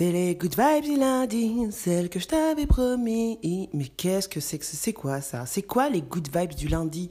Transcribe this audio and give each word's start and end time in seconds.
C'est 0.00 0.12
les 0.12 0.34
good 0.34 0.54
vibes 0.58 0.84
du 0.84 0.96
lundi, 0.96 1.66
celles 1.72 2.08
que 2.08 2.18
je 2.18 2.26
t'avais 2.26 2.64
promis. 2.64 3.38
Mais 3.74 3.88
qu'est-ce 3.88 4.30
que 4.30 4.40
c'est 4.40 4.56
que 4.56 4.64
c'est 4.64 4.94
quoi 4.94 5.20
ça? 5.20 5.44
C'est 5.44 5.60
quoi 5.60 5.90
les 5.90 6.00
good 6.00 6.26
vibes 6.34 6.54
du 6.54 6.68
lundi? 6.68 7.10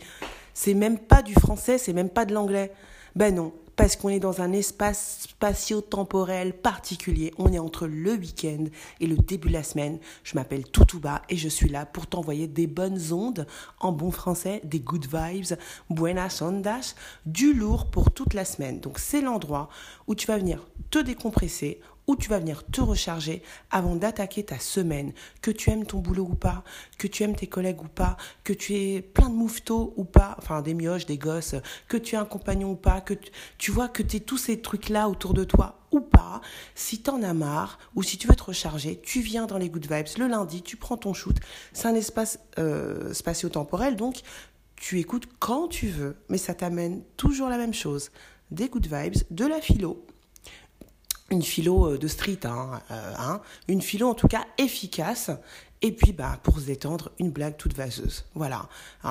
C'est 0.55 0.73
même 0.73 0.97
pas 0.97 1.21
du 1.21 1.35
français, 1.35 1.77
c'est 1.77 1.93
même 1.93 2.09
pas 2.09 2.25
de 2.25 2.33
l'anglais. 2.33 2.73
Ben 3.15 3.35
non, 3.35 3.53
parce 3.75 3.95
qu'on 3.95 4.09
est 4.09 4.19
dans 4.19 4.41
un 4.41 4.53
espace 4.53 5.27
spatio-temporel 5.29 6.53
particulier. 6.53 7.31
On 7.37 7.53
est 7.53 7.59
entre 7.59 7.85
le 7.85 8.13
week-end 8.13 8.65
et 8.99 9.05
le 9.05 9.17
début 9.17 9.49
de 9.49 9.53
la 9.53 9.61
semaine. 9.61 9.99
Je 10.23 10.33
m'appelle 10.33 10.63
Toutouba 10.63 11.21
et 11.29 11.37
je 11.37 11.47
suis 11.47 11.69
là 11.69 11.85
pour 11.85 12.07
t'envoyer 12.07 12.47
des 12.47 12.65
bonnes 12.65 13.13
ondes, 13.13 13.45
en 13.81 13.91
bon 13.91 14.09
français, 14.09 14.61
des 14.63 14.79
good 14.79 15.05
vibes, 15.05 15.59
buenas 15.91 16.41
ondas, 16.41 16.95
du 17.27 17.53
lourd 17.53 17.91
pour 17.91 18.09
toute 18.09 18.33
la 18.33 18.45
semaine. 18.45 18.79
Donc 18.79 18.97
c'est 18.97 19.21
l'endroit 19.21 19.69
où 20.07 20.15
tu 20.15 20.25
vas 20.25 20.39
venir 20.39 20.67
te 20.89 20.97
décompresser, 20.97 21.79
où 22.09 22.15
tu 22.15 22.27
vas 22.27 22.39
venir 22.39 22.65
te 22.65 22.81
recharger 22.81 23.43
avant 23.69 23.95
d'attaquer 23.95 24.43
ta 24.43 24.57
semaine, 24.57 25.13
que 25.43 25.51
tu 25.51 25.69
aimes 25.69 25.85
ton 25.85 25.99
boulot 25.99 26.27
ou 26.31 26.33
pas, 26.33 26.63
que 26.97 27.05
tu 27.05 27.21
aimes 27.21 27.35
tes 27.35 27.45
collègues 27.45 27.83
ou 27.83 27.87
pas, 27.87 28.17
que 28.43 28.51
tu 28.51 28.73
aies 28.73 29.03
plein 29.03 29.29
de 29.29 29.35
moufetos 29.35 29.93
ou 29.95 30.05
pas, 30.05 30.35
enfin 30.39 30.63
des 30.63 30.73
mioches, 30.73 31.05
des 31.05 31.19
gosses, 31.19 31.53
que 31.87 31.97
tu 31.97 32.15
aies 32.15 32.17
un 32.17 32.25
compagnon 32.25 32.71
ou 32.71 32.75
pas, 32.75 32.99
que 32.99 33.13
tu, 33.59 33.69
vois 33.69 33.87
que 33.89 34.01
tu 34.01 34.17
aies 34.17 34.21
tous 34.21 34.39
ces 34.39 34.59
trucs-là 34.59 35.07
autour 35.07 35.35
de 35.35 35.43
toi 35.43 35.81
ou 35.91 35.99
pas, 35.99 36.41
si 36.73 37.03
tu 37.03 37.11
en 37.11 37.21
as 37.21 37.35
marre 37.35 37.77
ou 37.93 38.01
si 38.01 38.17
tu 38.17 38.27
veux 38.27 38.35
te 38.35 38.41
recharger, 38.41 38.99
tu 39.03 39.21
viens 39.21 39.45
dans 39.45 39.59
les 39.59 39.69
Good 39.69 39.85
Vibes 39.91 40.17
le 40.17 40.25
lundi, 40.25 40.63
tu 40.63 40.77
prends 40.77 40.97
ton 40.97 41.13
shoot. 41.13 41.35
C'est 41.73 41.87
un 41.87 41.95
espace 41.95 42.39
euh, 42.57 43.13
spatio-temporel, 43.13 43.95
donc 43.95 44.21
tu 44.75 44.97
écoutes 44.97 45.27
quand 45.37 45.67
tu 45.67 45.89
veux, 45.89 46.15
mais 46.27 46.39
ça 46.39 46.55
t'amène 46.55 47.03
toujours 47.17 47.49
la 47.49 47.57
même 47.57 47.75
chose. 47.75 48.09
Des 48.49 48.67
Good 48.67 48.87
Vibes, 48.91 49.21
de 49.29 49.45
la 49.45 49.61
philo, 49.61 50.07
une 51.31 51.43
philo 51.43 51.93
euh, 51.93 51.97
de 51.97 52.07
street, 52.07 52.39
hein, 52.45 52.81
euh, 52.91 53.13
hein, 53.17 53.41
une 53.67 53.81
philo 53.81 54.07
en 54.07 54.13
tout 54.13 54.27
cas 54.27 54.45
efficace. 54.57 55.31
Et 55.81 55.91
puis, 55.91 56.11
bah, 56.11 56.39
pour 56.43 56.59
se 56.59 56.65
détendre, 56.65 57.11
une 57.19 57.31
blague 57.31 57.55
toute 57.57 57.73
vaseuse. 57.73 58.25
Voilà. 58.35 58.67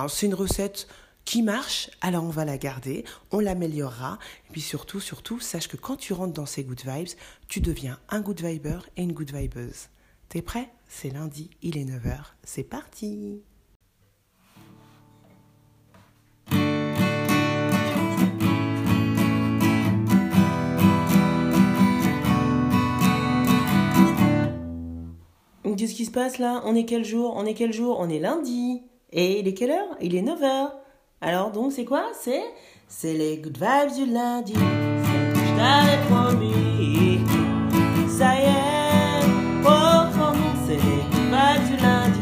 c'est 0.08 0.27
une 0.27 0.34
recette 0.34 0.86
qui 1.25 1.42
marche, 1.42 1.91
alors 2.00 2.25
on 2.25 2.30
va 2.30 2.44
la 2.44 2.58
garder, 2.58 3.05
on 3.30 3.41
l'améliorera. 3.41 4.19
Et 4.48 4.52
puis 4.52 4.60
surtout, 4.60 5.00
surtout, 5.00 5.41
sache 5.41 5.69
que 5.69 5.77
quand 5.77 5.97
tu 5.97 6.12
rentres 6.12 6.34
dans 6.34 6.47
ces 6.47 6.64
good 6.64 6.80
vibes, 6.84 7.08
tu 7.48 7.60
deviens 7.60 7.98
un 8.08 8.20
good 8.20 8.42
viber 8.42 8.78
et 8.97 9.03
une 9.03 9.12
good 9.12 9.30
vibeuse. 9.34 9.88
T'es 10.28 10.42
prêt? 10.42 10.70
C'est 10.88 11.10
lundi, 11.10 11.50
il 11.62 11.77
est 11.77 11.84
9h, 11.84 12.19
c'est 12.44 12.64
parti 12.64 13.42
qui 25.98 26.04
se 26.04 26.12
passe 26.12 26.38
là? 26.38 26.62
On 26.64 26.77
est 26.77 26.84
quel 26.84 27.04
jour? 27.04 27.34
On 27.36 27.44
est 27.44 27.54
quel 27.54 27.72
jour? 27.72 27.96
On 27.98 28.08
est 28.08 28.20
lundi. 28.20 28.84
Et 29.12 29.41
il 29.41 29.48
est 29.48 29.54
quelle 29.54 29.72
heure? 29.72 29.96
Il 30.00 30.14
est 30.14 30.22
9h. 30.22 30.70
Alors 31.20 31.50
donc 31.50 31.72
c'est 31.72 31.84
quoi? 31.84 32.04
C'est 32.14 32.41
c'est 32.86 33.14
les 33.14 33.38
good 33.38 33.58
vibes 33.58 33.92
du 33.96 34.06
lundi. 34.06 34.54
je 34.54 35.56
t'avais 35.58 35.98
promis. 36.08 37.19
Ça 38.16 38.32
y 38.36 38.44
est, 38.44 39.26
oh, 39.66 40.04
c'est 40.69 40.76
vibes 41.32 41.66
du 41.66 41.76
lundi. 41.82 42.20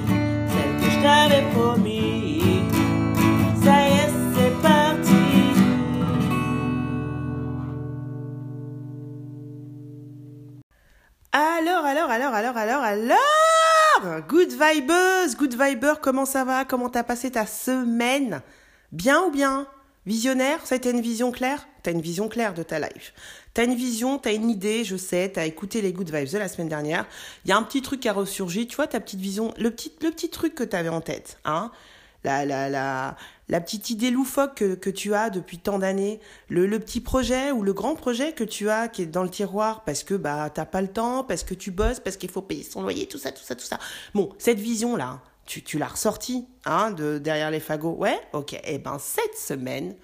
Que 0.80 0.90
je 0.90 1.02
t'avais 1.02 1.44
promis. 1.52 2.62
Ça 3.62 3.74
y 3.82 3.92
est, 3.92 4.12
c'est 4.34 4.54
parti. 4.62 5.26
Alors, 11.32 11.84
alors, 11.84 12.10
alors, 12.10 12.32
alors, 12.32 12.56
alors, 12.56 12.82
alors 12.82 13.45
Good 14.28 14.52
vibeuse, 14.52 15.36
good 15.36 15.54
viber, 15.58 15.94
comment 16.02 16.26
ça 16.26 16.44
va? 16.44 16.66
Comment 16.66 16.90
t'as 16.90 17.02
passé 17.02 17.30
ta 17.30 17.46
semaine? 17.46 18.42
Bien 18.92 19.22
ou 19.22 19.30
bien? 19.30 19.66
Visionnaire? 20.04 20.66
Ça 20.66 20.76
été 20.76 20.90
une 20.90 21.00
vision 21.00 21.32
claire? 21.32 21.66
T'as 21.82 21.92
une 21.92 22.02
vision 22.02 22.28
claire 22.28 22.52
de 22.52 22.62
ta 22.62 22.78
life. 22.78 23.14
T'as 23.54 23.64
une 23.64 23.74
vision, 23.74 24.18
t'as 24.18 24.34
une 24.34 24.50
idée, 24.50 24.84
je 24.84 24.96
sais, 24.96 25.30
t'as 25.32 25.46
écouté 25.46 25.80
les 25.80 25.94
good 25.94 26.14
vibes 26.14 26.30
de 26.30 26.36
la 26.36 26.48
semaine 26.48 26.68
dernière. 26.68 27.06
Il 27.46 27.48
y 27.48 27.52
a 27.52 27.56
un 27.56 27.62
petit 27.62 27.80
truc 27.80 28.00
qui 28.00 28.08
a 28.10 28.12
ressurgi, 28.12 28.66
tu 28.66 28.76
vois, 28.76 28.86
ta 28.86 29.00
petite 29.00 29.20
vision, 29.20 29.54
le 29.56 29.70
petit, 29.70 29.92
le 30.02 30.10
petit 30.10 30.28
truc 30.28 30.54
que 30.54 30.64
t'avais 30.64 30.90
en 30.90 31.00
tête, 31.00 31.38
hein 31.46 31.70
la, 32.24 32.44
la, 32.44 32.68
la, 32.68 33.16
la 33.48 33.60
petite 33.60 33.90
idée 33.90 34.10
loufoque 34.10 34.78
que, 34.78 34.90
tu 34.90 35.14
as 35.14 35.30
depuis 35.30 35.58
tant 35.58 35.78
d'années, 35.78 36.20
le, 36.48 36.66
le, 36.66 36.78
petit 36.80 37.00
projet 37.00 37.52
ou 37.52 37.62
le 37.62 37.72
grand 37.72 37.94
projet 37.94 38.32
que 38.32 38.44
tu 38.44 38.68
as 38.68 38.88
qui 38.88 39.02
est 39.02 39.06
dans 39.06 39.22
le 39.22 39.30
tiroir 39.30 39.84
parce 39.84 40.02
que 40.02 40.14
bah 40.14 40.50
t'as 40.50 40.64
pas 40.64 40.82
le 40.82 40.88
temps, 40.88 41.24
parce 41.24 41.44
que 41.44 41.54
tu 41.54 41.70
bosses, 41.70 42.00
parce 42.00 42.16
qu'il 42.16 42.30
faut 42.30 42.42
payer 42.42 42.62
son 42.62 42.82
loyer, 42.82 43.06
tout 43.06 43.18
ça, 43.18 43.32
tout 43.32 43.44
ça, 43.44 43.54
tout 43.54 43.64
ça. 43.64 43.78
Bon, 44.14 44.30
cette 44.38 44.58
vision 44.58 44.96
là, 44.96 45.20
tu, 45.44 45.62
tu 45.62 45.78
l'as 45.78 45.88
ressortie, 45.88 46.46
hein, 46.64 46.90
de 46.90 47.18
derrière 47.18 47.50
les 47.50 47.60
fagots. 47.60 47.94
Ouais, 47.94 48.18
ok. 48.32 48.54
Et 48.54 48.60
eh 48.64 48.78
ben 48.78 48.98
cette 48.98 49.36
semaine, 49.36 49.94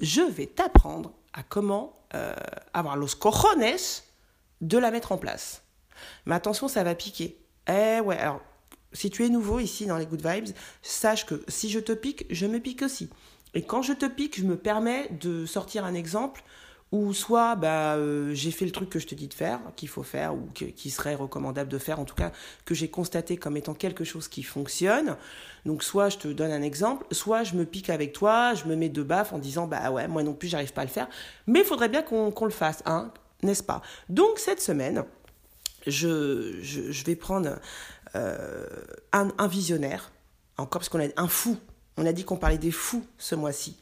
je 0.00 0.20
vais 0.20 0.46
t'apprendre 0.46 1.12
à 1.32 1.42
comment 1.42 1.94
euh, 2.14 2.34
avoir 2.74 2.96
los 2.96 3.14
cojones 3.18 3.64
de 4.60 4.78
la 4.78 4.90
mettre 4.90 5.12
en 5.12 5.16
place. 5.16 5.62
Mais 6.26 6.34
attention, 6.34 6.68
ça 6.68 6.82
va 6.82 6.94
piquer. 6.94 7.38
Eh 7.68 8.00
ouais, 8.00 8.18
alors 8.18 8.40
si 8.92 9.10
tu 9.10 9.24
es 9.24 9.28
nouveau 9.28 9.60
ici 9.60 9.86
dans 9.86 9.96
les 9.96 10.06
Good 10.06 10.26
Vibes, 10.26 10.54
sache 10.82 11.26
que 11.26 11.42
si 11.48 11.70
je 11.70 11.78
te 11.78 11.92
pique, 11.92 12.26
je 12.30 12.46
me 12.46 12.58
pique 12.58 12.82
aussi. 12.82 13.08
Et 13.54 13.62
quand 13.62 13.82
je 13.82 13.92
te 13.92 14.06
pique, 14.06 14.38
je 14.38 14.44
me 14.44 14.56
permets 14.56 15.08
de 15.20 15.46
sortir 15.46 15.84
un 15.84 15.94
exemple 15.94 16.42
où 16.92 17.14
soit 17.14 17.54
bah, 17.54 17.94
euh, 17.94 18.34
j'ai 18.34 18.50
fait 18.50 18.64
le 18.64 18.72
truc 18.72 18.90
que 18.90 18.98
je 18.98 19.06
te 19.06 19.14
dis 19.14 19.28
de 19.28 19.34
faire, 19.34 19.60
qu'il 19.76 19.88
faut 19.88 20.02
faire, 20.02 20.34
ou 20.34 20.48
qui 20.52 20.90
serait 20.90 21.14
recommandable 21.14 21.70
de 21.70 21.78
faire, 21.78 22.00
en 22.00 22.04
tout 22.04 22.16
cas 22.16 22.32
que 22.64 22.74
j'ai 22.74 22.88
constaté 22.88 23.36
comme 23.36 23.56
étant 23.56 23.74
quelque 23.74 24.02
chose 24.02 24.26
qui 24.26 24.42
fonctionne. 24.42 25.16
Donc 25.66 25.84
soit 25.84 26.08
je 26.08 26.18
te 26.18 26.28
donne 26.28 26.50
un 26.50 26.62
exemple, 26.62 27.06
soit 27.12 27.44
je 27.44 27.54
me 27.54 27.64
pique 27.64 27.90
avec 27.90 28.12
toi, 28.12 28.54
je 28.54 28.64
me 28.64 28.74
mets 28.74 28.88
de 28.88 29.02
baffe 29.02 29.32
en 29.32 29.38
disant 29.38 29.68
bah 29.68 29.90
ouais, 29.92 30.08
moi 30.08 30.22
non 30.24 30.34
plus 30.34 30.48
j'arrive 30.48 30.72
pas 30.72 30.82
à 30.82 30.84
le 30.84 30.90
faire, 30.90 31.08
mais 31.46 31.60
il 31.60 31.64
faudrait 31.64 31.88
bien 31.88 32.02
qu'on 32.02 32.44
le 32.44 32.50
fasse, 32.50 32.82
hein, 32.86 33.12
n'est-ce 33.42 33.62
pas? 33.62 33.82
Donc 34.08 34.38
cette 34.38 34.60
semaine, 34.60 35.04
je, 35.86 37.04
vais 37.04 37.16
prendre 37.16 37.58
euh, 38.16 38.66
un, 39.12 39.46
visionnaire, 39.46 40.10
encore 40.56 40.80
parce 40.80 40.88
qu'on 40.88 41.00
a 41.00 41.08
un 41.16 41.28
fou, 41.28 41.56
on 41.96 42.06
a 42.06 42.12
dit 42.12 42.24
qu'on 42.24 42.36
parlait 42.36 42.58
des 42.58 42.70
fous 42.70 43.04
ce 43.18 43.34
mois-ci, 43.34 43.76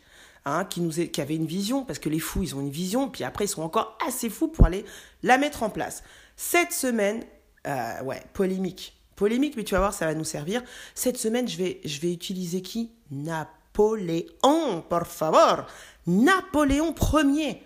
hein, 0.45 0.65
qui, 0.65 0.81
nous 0.81 0.91
qui 0.91 1.21
avait 1.21 1.37
une 1.37 1.47
vision, 1.47 1.85
parce 1.85 1.99
que 1.99 2.09
les 2.09 2.19
fous, 2.19 2.43
ils 2.43 2.55
ont 2.55 2.61
une 2.61 2.71
vision, 2.71 3.09
puis 3.09 3.25
après, 3.25 3.45
ils 3.45 3.49
sont 3.49 3.63
encore 3.63 3.97
assez 4.07 4.31
fous 4.31 4.49
pour 4.49 4.67
aller 4.67 4.85
la 5.23 5.39
mettre 5.39 5.63
en 5.63 5.71
place. 5.71 6.03
Cette 6.37 6.73
semaine, 6.73 7.25
euh, 7.67 8.03
ouais, 8.03 8.23
polémique. 8.33 8.95
Polémique, 9.17 9.57
mais 9.57 9.65
tu 9.65 9.75
vas 9.75 9.81
voir, 9.81 9.93
ça 9.93 10.07
va 10.07 10.15
nous 10.15 10.25
servir. 10.25 10.63
Cette 10.95 11.17
semaine, 11.17 11.49
je 11.49 11.57
vais, 11.57 11.81
je 11.85 12.01
vais 12.01 12.13
utiliser 12.13 12.63
qui? 12.63 12.93
Napoléon, 13.11 14.83
por 14.89 15.07
favor. 15.07 15.67
Napoléon 16.07 16.95
Ier. 17.25 17.63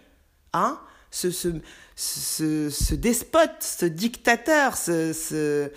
Hein? 0.54 0.80
Ce, 1.12 1.30
ce, 1.30 1.48
ce, 1.94 2.70
ce, 2.70 2.94
despote, 2.94 3.50
ce 3.60 3.86
dictateur, 3.86 4.76
ce, 4.76 5.12
ce 5.12 5.70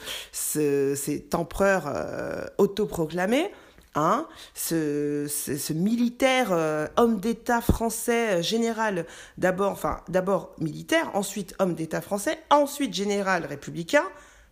cet 0.96 1.36
empereur 1.36 1.84
euh, 1.88 2.46
autoproclamé, 2.58 3.52
hein, 3.96 4.28
ce, 4.54 5.28
ce, 5.28 5.74
militaire, 5.74 6.52
euh, 6.52 6.88
homme 6.96 7.20
d'État 7.20 7.62
français, 7.62 8.40
euh, 8.40 8.42
général, 8.42 9.06
d'abord, 9.38 9.74
enfin, 9.74 10.02
d'abord 10.08 10.56
militaire, 10.60 11.12
ensuite 11.16 11.54
homme 11.60 11.76
d'État 11.76 12.02
français, 12.02 12.40
ensuite 12.50 12.94
général 12.94 13.46
républicain 13.46 14.04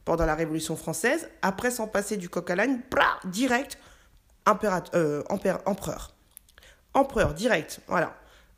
pendant 0.04 0.26
la 0.26 0.36
Révolution 0.36 0.76
française, 0.76 1.30
après 1.42 1.72
s'en 1.72 1.88
passer 1.88 2.18
du 2.18 2.28
coq 2.28 2.50
à 2.50 2.56
l'âne, 2.56 2.82
direct, 3.24 3.78
impérateur, 4.46 5.24
empereur. 5.30 6.12
Empereur, 6.94 7.34
direct, 7.34 7.80
voilà. 7.88 8.14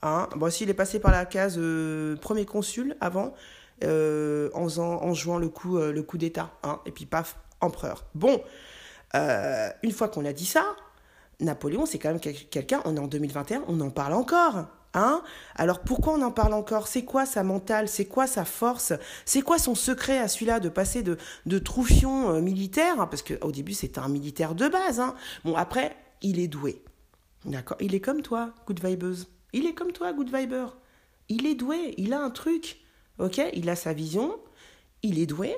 Hein. 0.06 0.30
Bon, 0.36 0.50
s'il 0.52 0.70
est 0.70 0.76
passé 0.76 1.00
par 1.00 1.12
la 1.12 1.26
case 1.26 1.56
euh, 1.58 2.16
premier 2.18 2.46
consul 2.46 2.96
avant, 3.02 3.34
euh, 3.84 4.50
en, 4.54 5.14
jouant 5.14 5.38
le 5.38 5.50
coup, 5.50 5.78
euh, 5.78 6.04
coup 6.04 6.18
d'État, 6.18 6.52
hein, 6.64 6.80
et 6.86 6.92
puis 6.92 7.06
paf, 7.06 7.38
empereur. 7.60 8.06
Bon, 8.14 8.42
une 9.14 9.92
fois 9.92 10.10
qu'on 10.10 10.26
a 10.26 10.34
dit 10.34 10.46
ça, 10.46 10.76
Napoléon, 11.40 11.86
c'est 11.86 12.00
quand 12.00 12.10
même 12.10 12.20
quelqu'un, 12.20 12.82
on 12.86 12.96
est 12.96 13.00
en 13.00 13.08
2021, 13.08 13.64
on 13.68 13.80
en 13.82 13.90
parle 13.90 14.14
encore. 14.14 14.68
Hein 14.94 15.22
Alors 15.56 15.80
pourquoi 15.80 16.14
on 16.14 16.22
en 16.22 16.32
parle 16.32 16.54
encore? 16.54 16.88
C'est 16.88 17.04
quoi 17.04 17.26
sa 17.26 17.44
mentale? 17.44 17.90
C'est 17.90 18.06
quoi 18.06 18.28
sa 18.28 18.46
force? 18.46 18.94
C'est 19.26 19.42
quoi 19.42 19.58
son 19.58 19.76
secret 19.76 20.20
à 20.20 20.30
celui-là 20.30 20.62
de 20.62 20.70
passer 20.70 21.04
de, 21.04 21.18
de 21.46 21.60
troufion 21.60 22.42
militaire? 22.42 22.96
Parce 23.10 23.22
qu'au 23.22 23.52
début, 23.52 23.74
c'était 23.74 24.00
un 24.00 24.08
militaire 24.08 24.56
de 24.56 24.70
base. 24.70 25.02
Hein 25.02 25.16
bon, 25.44 25.56
après, 25.56 25.98
il 26.22 26.40
est 26.40 26.48
doué. 26.48 26.82
D'accord? 27.44 27.78
Il 27.82 27.94
est 27.94 28.00
comme 28.00 28.22
toi, 28.22 28.52
good 28.68 28.84
vibeuse. 28.84 29.28
Il 29.56 29.66
est 29.68 29.74
comme 29.74 29.94
toi, 29.94 30.12
Good 30.12 30.36
Viber. 30.36 30.68
Il 31.30 31.46
est 31.46 31.56
doué, 31.56 31.94
il 31.98 32.12
a 32.12 32.20
un 32.20 32.30
truc. 32.30 32.82
Ok 33.20 33.40
Il 33.54 33.70
a 33.70 33.78
sa 33.78 33.94
vision, 33.94 34.38
il 35.02 35.18
est 35.18 35.26
doué, 35.26 35.56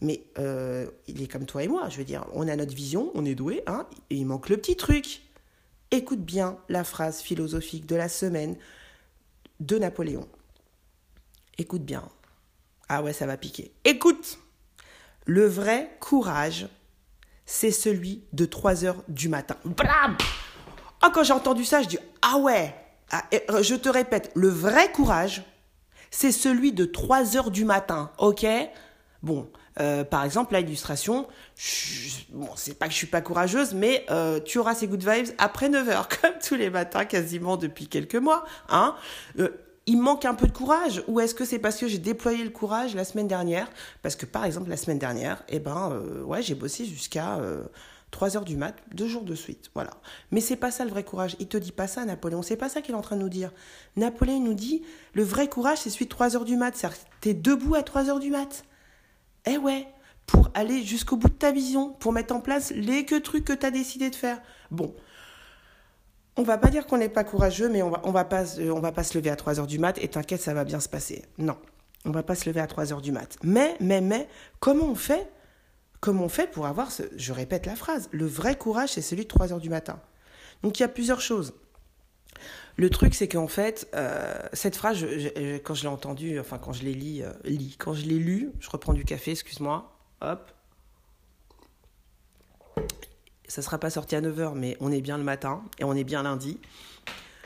mais 0.00 0.22
euh, 0.38 0.88
il 1.08 1.20
est 1.20 1.26
comme 1.26 1.44
toi 1.44 1.64
et 1.64 1.68
moi. 1.68 1.88
Je 1.88 1.96
veux 1.98 2.04
dire, 2.04 2.24
on 2.32 2.46
a 2.46 2.54
notre 2.54 2.72
vision, 2.72 3.10
on 3.14 3.24
est 3.24 3.34
doué, 3.34 3.64
hein, 3.66 3.88
il 4.08 4.24
manque 4.24 4.48
le 4.48 4.56
petit 4.56 4.76
truc. 4.76 5.22
Écoute 5.90 6.20
bien 6.20 6.58
la 6.68 6.84
phrase 6.84 7.22
philosophique 7.22 7.86
de 7.86 7.96
la 7.96 8.08
semaine 8.08 8.56
de 9.58 9.78
Napoléon. 9.78 10.28
Écoute 11.58 11.82
bien. 11.82 12.08
Ah 12.88 13.02
ouais, 13.02 13.12
ça 13.12 13.26
va 13.26 13.36
piquer. 13.36 13.72
Écoute, 13.84 14.38
le 15.26 15.44
vrai 15.44 15.96
courage, 15.98 16.68
c'est 17.46 17.72
celui 17.72 18.22
de 18.32 18.44
3 18.44 18.84
heures 18.84 19.02
du 19.08 19.28
matin. 19.28 19.56
Blam 19.64 20.16
Ah, 21.00 21.10
quand 21.12 21.24
j'ai 21.24 21.32
entendu 21.32 21.64
ça, 21.64 21.82
je 21.82 21.88
dis 21.88 21.98
Ah 22.22 22.38
ouais 22.38 22.72
Je 23.10 23.74
te 23.74 23.88
répète, 23.88 24.30
le 24.34 24.48
vrai 24.48 24.90
courage, 24.92 25.44
c'est 26.10 26.32
celui 26.32 26.72
de 26.72 26.84
3 26.84 27.36
heures 27.36 27.50
du 27.50 27.64
matin, 27.64 28.10
ok? 28.18 28.46
Bon, 29.22 29.48
euh, 29.80 30.04
par 30.04 30.24
exemple, 30.24 30.54
l'illustration, 30.54 31.26
bon, 32.30 32.48
c'est 32.56 32.78
pas 32.78 32.86
que 32.86 32.92
je 32.92 32.98
suis 32.98 33.06
pas 33.06 33.20
courageuse, 33.20 33.74
mais 33.74 34.04
euh, 34.10 34.38
tu 34.40 34.58
auras 34.58 34.74
ces 34.74 34.86
good 34.86 35.02
vibes 35.02 35.34
après 35.38 35.68
9 35.68 35.88
heures, 35.88 36.08
comme 36.20 36.34
tous 36.46 36.54
les 36.54 36.70
matins 36.70 37.04
quasiment 37.04 37.56
depuis 37.56 37.88
quelques 37.88 38.16
mois. 38.16 38.44
Hein 38.68 38.94
il 39.86 40.00
manque 40.00 40.24
un 40.24 40.34
peu 40.34 40.46
de 40.46 40.52
courage 40.52 41.02
ou 41.08 41.20
est-ce 41.20 41.34
que 41.34 41.44
c'est 41.44 41.58
parce 41.58 41.76
que 41.76 41.88
j'ai 41.88 41.98
déployé 41.98 42.42
le 42.42 42.50
courage 42.50 42.94
la 42.94 43.04
semaine 43.04 43.28
dernière? 43.28 43.68
Parce 44.02 44.16
que 44.16 44.24
par 44.24 44.44
exemple 44.44 44.70
la 44.70 44.76
semaine 44.76 44.98
dernière, 44.98 45.42
eh 45.48 45.58
ben 45.58 45.90
euh, 45.92 46.22
ouais, 46.22 46.42
j'ai 46.42 46.54
bossé 46.54 46.86
jusqu'à 46.86 47.38
3 48.14 48.36
euh, 48.36 48.38
heures 48.38 48.44
du 48.44 48.56
mat, 48.56 48.76
deux 48.92 49.08
jours 49.08 49.24
de 49.24 49.34
suite, 49.34 49.70
voilà. 49.74 49.90
Mais 50.30 50.40
c'est 50.40 50.56
pas 50.56 50.70
ça 50.70 50.84
le 50.84 50.90
vrai 50.90 51.02
courage. 51.02 51.36
Il 51.40 51.48
te 51.48 51.56
dit 51.56 51.72
pas 51.72 51.88
ça 51.88 52.04
Napoléon, 52.04 52.42
c'est 52.42 52.56
pas 52.56 52.68
ça 52.68 52.80
qu'il 52.80 52.94
est 52.94 52.98
en 52.98 53.02
train 53.02 53.16
de 53.16 53.22
nous 53.22 53.28
dire. 53.28 53.52
Napoléon 53.96 54.40
nous 54.40 54.54
dit 54.54 54.82
le 55.14 55.24
vrai 55.24 55.48
courage 55.48 55.78
c'est 55.78 55.90
celui 55.90 56.04
de 56.06 56.10
3 56.10 56.36
heures 56.36 56.44
du 56.44 56.56
mat, 56.56 56.76
c'est-à-dire 56.76 56.98
t'es 57.20 57.34
debout 57.34 57.74
à 57.74 57.82
3 57.82 58.10
heures 58.10 58.20
du 58.20 58.30
mat. 58.30 58.64
Eh 59.46 59.58
ouais, 59.58 59.88
pour 60.26 60.48
aller 60.54 60.82
jusqu'au 60.84 61.16
bout 61.16 61.28
de 61.28 61.34
ta 61.34 61.50
vision, 61.50 61.90
pour 61.90 62.12
mettre 62.12 62.34
en 62.34 62.40
place 62.40 62.70
les 62.70 63.04
que 63.04 63.16
trucs 63.16 63.44
que 63.44 63.52
tu 63.52 63.66
as 63.66 63.70
décidé 63.70 64.10
de 64.10 64.14
faire. 64.14 64.40
Bon, 64.70 64.94
on 66.36 66.44
va 66.44 66.56
pas 66.56 66.68
dire 66.68 66.86
qu'on 66.86 66.98
n'est 66.98 67.08
pas 67.08 67.24
courageux, 67.24 67.68
mais 67.68 67.82
on 67.82 67.90
va, 67.90 68.00
va 68.04 68.24
pas 68.24 68.44
se 68.46 69.18
lever 69.18 69.30
à 69.30 69.36
3 69.36 69.60
heures 69.60 69.66
du 69.66 69.78
mat 69.78 69.98
et 69.98 70.08
t'inquiète, 70.08 70.40
ça 70.40 70.54
va 70.54 70.64
bien 70.64 70.80
se 70.80 70.88
passer. 70.88 71.24
Non, 71.38 71.56
on 72.04 72.10
va 72.10 72.22
pas 72.22 72.36
se 72.36 72.48
lever 72.48 72.60
à 72.60 72.66
3 72.66 72.92
heures 72.92 73.02
du 73.02 73.12
mat. 73.12 73.36
Mais, 73.42 73.76
mais, 73.80 74.00
mais, 74.00 74.28
comment 74.60 74.86
on 74.86 74.94
fait 74.94 75.28
Comment 76.04 76.24
on 76.24 76.28
fait 76.28 76.50
pour 76.50 76.66
avoir 76.66 76.92
ce, 76.92 77.04
je 77.16 77.32
répète 77.32 77.64
la 77.64 77.74
phrase, 77.74 78.10
le 78.12 78.26
vrai 78.26 78.58
courage, 78.58 78.90
c'est 78.90 79.00
celui 79.00 79.22
de 79.22 79.28
3 79.28 79.54
heures 79.54 79.58
du 79.58 79.70
matin. 79.70 79.98
Donc 80.62 80.78
il 80.78 80.82
y 80.82 80.84
a 80.84 80.88
plusieurs 80.88 81.22
choses. 81.22 81.54
Le 82.76 82.90
truc, 82.90 83.14
c'est 83.14 83.26
qu'en 83.26 83.48
fait, 83.48 83.88
euh, 83.94 84.38
cette 84.52 84.76
phrase, 84.76 85.02
quand 85.64 85.72
je 85.72 85.82
l'ai 85.82 85.88
entendue, 85.88 86.38
enfin 86.38 86.58
quand 86.58 86.74
je 86.74 86.82
l'ai 86.82 87.22
euh, 87.22 87.32
quand 87.78 87.94
je 87.94 88.04
l'ai 88.04 88.18
lu, 88.18 88.52
je 88.60 88.68
reprends 88.68 88.92
du 88.92 89.06
café, 89.06 89.30
excuse-moi, 89.30 89.96
hop, 90.20 90.52
ça 93.48 93.62
sera 93.62 93.78
pas 93.78 93.88
sorti 93.88 94.14
à 94.14 94.20
9h, 94.20 94.52
mais 94.56 94.76
on 94.80 94.92
est 94.92 95.00
bien 95.00 95.16
le 95.16 95.24
matin 95.24 95.62
et 95.78 95.84
on 95.84 95.94
est 95.94 96.04
bien 96.04 96.22
lundi. 96.22 96.60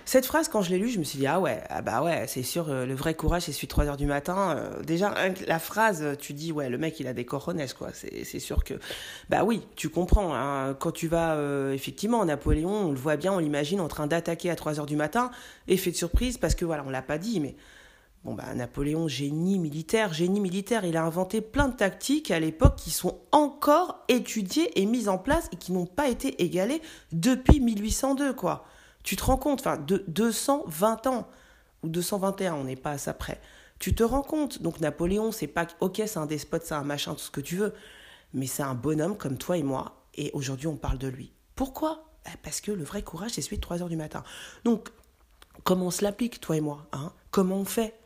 Cette 0.08 0.24
phrase, 0.24 0.48
quand 0.48 0.62
je 0.62 0.70
l'ai 0.70 0.78
lue, 0.78 0.88
je 0.88 0.98
me 0.98 1.04
suis 1.04 1.18
dit, 1.18 1.26
ah 1.26 1.38
ouais, 1.38 1.62
ah 1.68 1.82
bah 1.82 2.02
ouais, 2.02 2.24
c'est 2.28 2.42
sûr, 2.42 2.70
euh, 2.70 2.86
le 2.86 2.94
vrai 2.94 3.12
courage, 3.12 3.42
c'est 3.42 3.52
celui 3.52 3.66
de 3.66 3.74
3h 3.74 3.98
du 3.98 4.06
matin. 4.06 4.56
Euh, 4.56 4.82
déjà, 4.82 5.12
la 5.46 5.58
phrase, 5.58 6.16
tu 6.18 6.32
dis, 6.32 6.50
ouais, 6.50 6.70
le 6.70 6.78
mec, 6.78 6.98
il 6.98 7.06
a 7.08 7.12
des 7.12 7.26
coronets, 7.26 7.66
quoi. 7.76 7.90
C'est 7.92 8.38
sûr 8.38 8.64
que, 8.64 8.72
bah 9.28 9.44
oui, 9.44 9.60
tu 9.76 9.90
comprends. 9.90 10.34
Hein. 10.34 10.72
quand 10.80 10.92
tu 10.92 11.08
vas, 11.08 11.34
euh, 11.34 11.74
effectivement, 11.74 12.24
Napoléon, 12.24 12.86
on 12.86 12.90
le 12.90 12.96
voit 12.96 13.18
bien, 13.18 13.34
on 13.34 13.38
l'imagine 13.38 13.82
en 13.82 13.88
train 13.88 14.06
d'attaquer 14.06 14.48
à 14.48 14.54
3h 14.54 14.86
du 14.86 14.96
matin, 14.96 15.30
effet 15.66 15.90
de 15.90 15.96
surprise, 15.96 16.38
parce 16.38 16.54
que 16.54 16.64
voilà, 16.64 16.84
on 16.86 16.90
l'a 16.90 17.02
pas 17.02 17.18
dit, 17.18 17.38
mais 17.38 17.54
Bon 18.24 18.32
bah 18.32 18.54
Napoléon, 18.54 19.08
génie 19.08 19.58
militaire, 19.58 20.14
génie 20.14 20.40
militaire, 20.40 20.86
il 20.86 20.96
a 20.96 21.04
inventé 21.04 21.42
plein 21.42 21.68
de 21.68 21.76
tactiques 21.76 22.30
à 22.30 22.40
l'époque 22.40 22.76
qui 22.76 22.90
sont 22.90 23.20
encore 23.30 24.04
étudiées 24.08 24.80
et 24.80 24.86
mises 24.86 25.08
en 25.08 25.18
place 25.18 25.48
et 25.52 25.56
qui 25.56 25.70
n'ont 25.70 25.86
pas 25.86 26.08
été 26.08 26.42
égalées 26.42 26.82
depuis 27.12 27.60
1802 27.60 28.32
quoi. 28.32 28.66
Tu 29.08 29.16
te 29.16 29.24
rends 29.24 29.38
compte, 29.38 29.60
enfin 29.60 29.78
de 29.78 30.04
220 30.08 31.06
ans 31.06 31.26
ou 31.82 31.88
221, 31.88 32.52
on 32.52 32.64
n'est 32.64 32.76
pas 32.76 32.90
à 32.90 32.98
ça 32.98 33.14
près. 33.14 33.40
Tu 33.78 33.94
te 33.94 34.02
rends 34.02 34.20
compte, 34.20 34.60
donc 34.60 34.80
Napoléon, 34.80 35.32
c'est 35.32 35.46
pas 35.46 35.66
ok, 35.80 36.02
c'est 36.04 36.18
un 36.18 36.26
despote, 36.26 36.62
c'est 36.62 36.74
un 36.74 36.84
machin, 36.84 37.14
tout 37.14 37.20
ce 37.20 37.30
que 37.30 37.40
tu 37.40 37.56
veux, 37.56 37.72
mais 38.34 38.46
c'est 38.46 38.62
un 38.62 38.74
bonhomme 38.74 39.16
comme 39.16 39.38
toi 39.38 39.56
et 39.56 39.62
moi, 39.62 40.04
et 40.14 40.30
aujourd'hui 40.34 40.66
on 40.66 40.76
parle 40.76 40.98
de 40.98 41.08
lui. 41.08 41.32
Pourquoi? 41.54 42.04
Eh, 42.26 42.36
Parce 42.42 42.60
que 42.60 42.70
le 42.70 42.84
vrai 42.84 43.00
courage, 43.00 43.30
c'est 43.30 43.40
celui 43.40 43.56
de 43.56 43.62
3 43.62 43.80
heures 43.80 43.88
du 43.88 43.96
matin. 43.96 44.22
Donc, 44.64 44.90
comment 45.64 45.86
on 45.86 45.90
se 45.90 46.04
l'applique, 46.04 46.38
toi 46.38 46.58
et 46.58 46.60
moi 46.60 46.86
hein? 46.92 47.10
Comment 47.30 47.56
on 47.56 47.64
fait? 47.64 47.98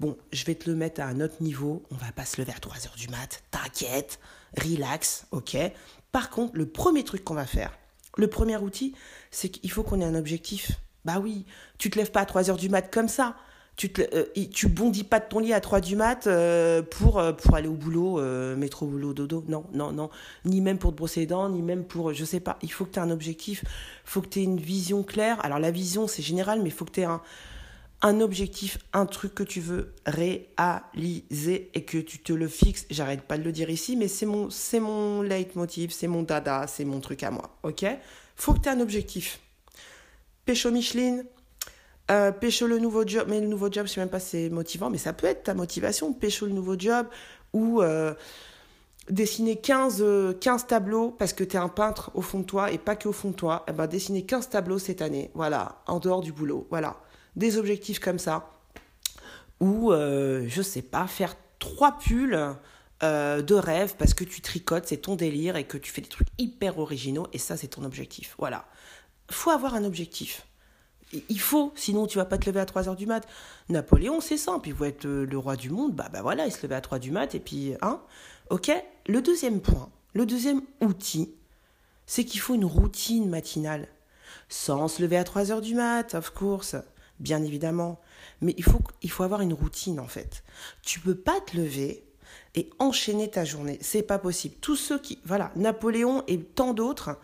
Bon, 0.00 0.16
je 0.32 0.44
vais 0.44 0.56
te 0.56 0.68
le 0.68 0.74
mettre 0.74 1.00
à 1.00 1.04
un 1.04 1.20
autre 1.20 1.40
niveau. 1.40 1.84
On 1.92 1.94
va 1.94 2.10
pas 2.10 2.24
se 2.24 2.40
lever 2.40 2.52
à 2.52 2.58
3 2.58 2.88
heures 2.88 2.96
du 2.96 3.06
mat. 3.06 3.44
T'inquiète, 3.52 4.18
relax, 4.60 5.28
ok? 5.30 5.56
Par 6.10 6.30
contre, 6.30 6.56
le 6.56 6.68
premier 6.68 7.04
truc 7.04 7.22
qu'on 7.22 7.34
va 7.34 7.46
faire, 7.46 7.77
le 8.18 8.26
premier 8.26 8.56
outil, 8.58 8.94
c'est 9.30 9.48
qu'il 9.48 9.70
faut 9.70 9.82
qu'on 9.82 10.00
ait 10.00 10.04
un 10.04 10.16
objectif. 10.16 10.72
Bah 11.04 11.20
oui, 11.22 11.46
tu 11.78 11.88
te 11.88 11.96
lèves 11.96 12.10
pas 12.10 12.20
à 12.20 12.26
3 12.26 12.50
heures 12.50 12.56
du 12.56 12.68
mat 12.68 12.82
comme 12.82 13.08
ça. 13.08 13.36
Tu, 13.76 13.92
te, 13.92 14.02
euh, 14.12 14.68
bondis 14.70 15.04
pas 15.04 15.20
de 15.20 15.26
ton 15.28 15.38
lit 15.38 15.52
à 15.52 15.60
3 15.60 15.80
du 15.80 15.94
mat 15.94 16.26
euh, 16.26 16.82
pour, 16.82 17.20
euh, 17.20 17.32
pour 17.32 17.54
aller 17.54 17.68
au 17.68 17.74
boulot, 17.74 18.20
métro, 18.56 18.86
boulot, 18.86 19.14
dodo. 19.14 19.44
Non, 19.46 19.64
non, 19.72 19.92
non. 19.92 20.10
Ni 20.44 20.60
même 20.60 20.78
pour 20.78 20.90
te 20.90 20.96
brosser 20.96 21.20
les 21.20 21.26
dents, 21.26 21.48
ni 21.48 21.62
même 21.62 21.84
pour, 21.84 22.12
je 22.12 22.24
sais 22.24 22.40
pas. 22.40 22.58
Il 22.62 22.72
faut 22.72 22.84
que 22.84 22.90
tu 22.90 22.98
aies 22.98 23.02
un 23.02 23.10
objectif. 23.10 23.62
Il 23.62 24.10
faut 24.10 24.20
que 24.20 24.28
tu 24.28 24.40
aies 24.40 24.44
une 24.44 24.60
vision 24.60 25.04
claire. 25.04 25.42
Alors 25.44 25.60
la 25.60 25.70
vision, 25.70 26.08
c'est 26.08 26.22
général, 26.22 26.58
mais 26.60 26.70
il 26.70 26.72
faut 26.72 26.84
que 26.84 26.90
tu 26.90 27.00
aies 27.02 27.04
un, 27.04 27.22
un 28.00 28.20
objectif, 28.20 28.78
un 28.92 29.06
truc 29.06 29.34
que 29.34 29.42
tu 29.42 29.60
veux 29.60 29.92
réaliser 30.06 31.70
et 31.74 31.84
que 31.84 31.98
tu 31.98 32.18
te 32.18 32.32
le 32.32 32.46
fixes. 32.46 32.86
J'arrête 32.90 33.22
pas 33.22 33.38
de 33.38 33.42
le 33.42 33.50
dire 33.50 33.70
ici, 33.70 33.96
mais 33.96 34.06
c'est 34.06 34.26
mon, 34.26 34.50
c'est 34.50 34.80
mon 34.80 35.22
leitmotiv, 35.22 35.90
c'est 35.90 36.06
mon 36.06 36.22
dada, 36.22 36.66
c'est 36.68 36.84
mon 36.84 37.00
truc 37.00 37.22
à 37.24 37.30
moi. 37.30 37.56
Ok? 37.64 37.84
Faut 38.36 38.54
que 38.54 38.60
tu 38.60 38.68
aies 38.68 38.72
un 38.72 38.80
objectif. 38.80 39.40
Pécho 40.44 40.70
Micheline, 40.70 41.24
euh, 42.10 42.30
pécho 42.30 42.68
le 42.68 42.78
nouveau 42.78 43.06
job, 43.06 43.26
mais 43.28 43.40
le 43.40 43.48
nouveau 43.48 43.70
job, 43.70 43.86
je 43.86 43.92
sais 43.92 44.00
même 44.00 44.08
pas 44.08 44.20
si 44.20 44.28
c'est 44.30 44.50
motivant, 44.50 44.90
mais 44.90 44.98
ça 44.98 45.12
peut 45.12 45.26
être 45.26 45.42
ta 45.42 45.54
motivation. 45.54 46.12
Pécho 46.12 46.46
le 46.46 46.52
nouveau 46.52 46.78
job 46.78 47.08
ou 47.52 47.82
euh, 47.82 48.14
dessiner 49.10 49.56
15, 49.56 50.04
15 50.40 50.68
tableaux 50.68 51.10
parce 51.10 51.32
que 51.32 51.42
tu 51.42 51.56
es 51.56 51.58
un 51.58 51.68
peintre 51.68 52.12
au 52.14 52.22
fond 52.22 52.38
de 52.38 52.44
toi 52.44 52.70
et 52.70 52.78
pas 52.78 52.94
que 52.94 53.08
au 53.08 53.12
fond 53.12 53.30
de 53.30 53.34
toi. 53.34 53.64
Eh 53.66 53.72
ben, 53.72 53.88
dessiner 53.88 54.22
15 54.22 54.50
tableaux 54.50 54.78
cette 54.78 55.02
année, 55.02 55.32
voilà, 55.34 55.82
en 55.88 55.98
dehors 55.98 56.20
du 56.20 56.32
boulot, 56.32 56.68
voilà 56.70 56.96
des 57.38 57.56
objectifs 57.56 58.00
comme 58.00 58.18
ça. 58.18 58.50
Ou, 59.60 59.92
euh, 59.92 60.44
je 60.46 60.62
sais 60.62 60.82
pas, 60.82 61.06
faire 61.06 61.36
trois 61.58 61.98
pulls 61.98 62.56
euh, 63.02 63.42
de 63.42 63.54
rêve 63.54 63.94
parce 63.96 64.14
que 64.14 64.24
tu 64.24 64.40
tricotes, 64.40 64.86
c'est 64.86 64.98
ton 64.98 65.16
délire 65.16 65.56
et 65.56 65.64
que 65.64 65.78
tu 65.78 65.90
fais 65.90 66.00
des 66.00 66.08
trucs 66.08 66.28
hyper 66.36 66.78
originaux 66.78 67.26
et 67.32 67.38
ça, 67.38 67.56
c'est 67.56 67.68
ton 67.68 67.84
objectif. 67.84 68.34
Voilà. 68.38 68.66
faut 69.30 69.50
avoir 69.50 69.74
un 69.74 69.84
objectif. 69.84 70.46
Il 71.30 71.40
faut, 71.40 71.72
sinon 71.74 72.06
tu 72.06 72.18
vas 72.18 72.26
pas 72.26 72.36
te 72.36 72.44
lever 72.44 72.60
à 72.60 72.66
3 72.66 72.88
heures 72.88 72.96
du 72.96 73.06
mat. 73.06 73.26
Napoléon, 73.70 74.20
c'est 74.20 74.36
simple, 74.36 74.68
il 74.68 74.74
veut 74.74 74.88
être 74.88 75.06
euh, 75.06 75.24
le 75.24 75.38
roi 75.38 75.56
du 75.56 75.70
monde, 75.70 75.94
bah, 75.94 76.10
bah 76.12 76.20
voilà, 76.20 76.46
il 76.46 76.52
se 76.52 76.62
levait 76.62 76.74
à 76.74 76.82
3 76.82 76.98
du 76.98 77.10
mat 77.10 77.34
et 77.34 77.40
puis, 77.40 77.74
hein, 77.80 78.02
ok 78.50 78.70
Le 79.06 79.22
deuxième 79.22 79.60
point, 79.60 79.88
le 80.12 80.26
deuxième 80.26 80.60
outil, 80.82 81.32
c'est 82.04 82.26
qu'il 82.26 82.40
faut 82.40 82.54
une 82.54 82.66
routine 82.66 83.28
matinale. 83.28 83.88
Sans 84.50 84.88
se 84.88 85.00
lever 85.00 85.16
à 85.16 85.24
3 85.24 85.50
heures 85.50 85.60
du 85.62 85.74
mat, 85.74 86.14
of 86.14 86.30
course 86.30 86.76
bien 87.20 87.42
évidemment. 87.42 88.00
Mais 88.40 88.54
il 88.56 88.64
faut, 88.64 88.80
il 89.02 89.10
faut 89.10 89.22
avoir 89.22 89.40
une 89.40 89.52
routine 89.52 90.00
en 90.00 90.06
fait. 90.06 90.44
Tu 90.82 91.00
peux 91.00 91.14
pas 91.14 91.40
te 91.40 91.56
lever 91.56 92.04
et 92.54 92.70
enchaîner 92.78 93.30
ta 93.30 93.44
journée. 93.44 93.78
C'est 93.80 94.02
pas 94.02 94.18
possible. 94.18 94.56
Tous 94.60 94.76
ceux 94.76 94.98
qui. 94.98 95.18
Voilà, 95.24 95.52
Napoléon 95.56 96.24
et 96.26 96.40
tant 96.40 96.74
d'autres, 96.74 97.18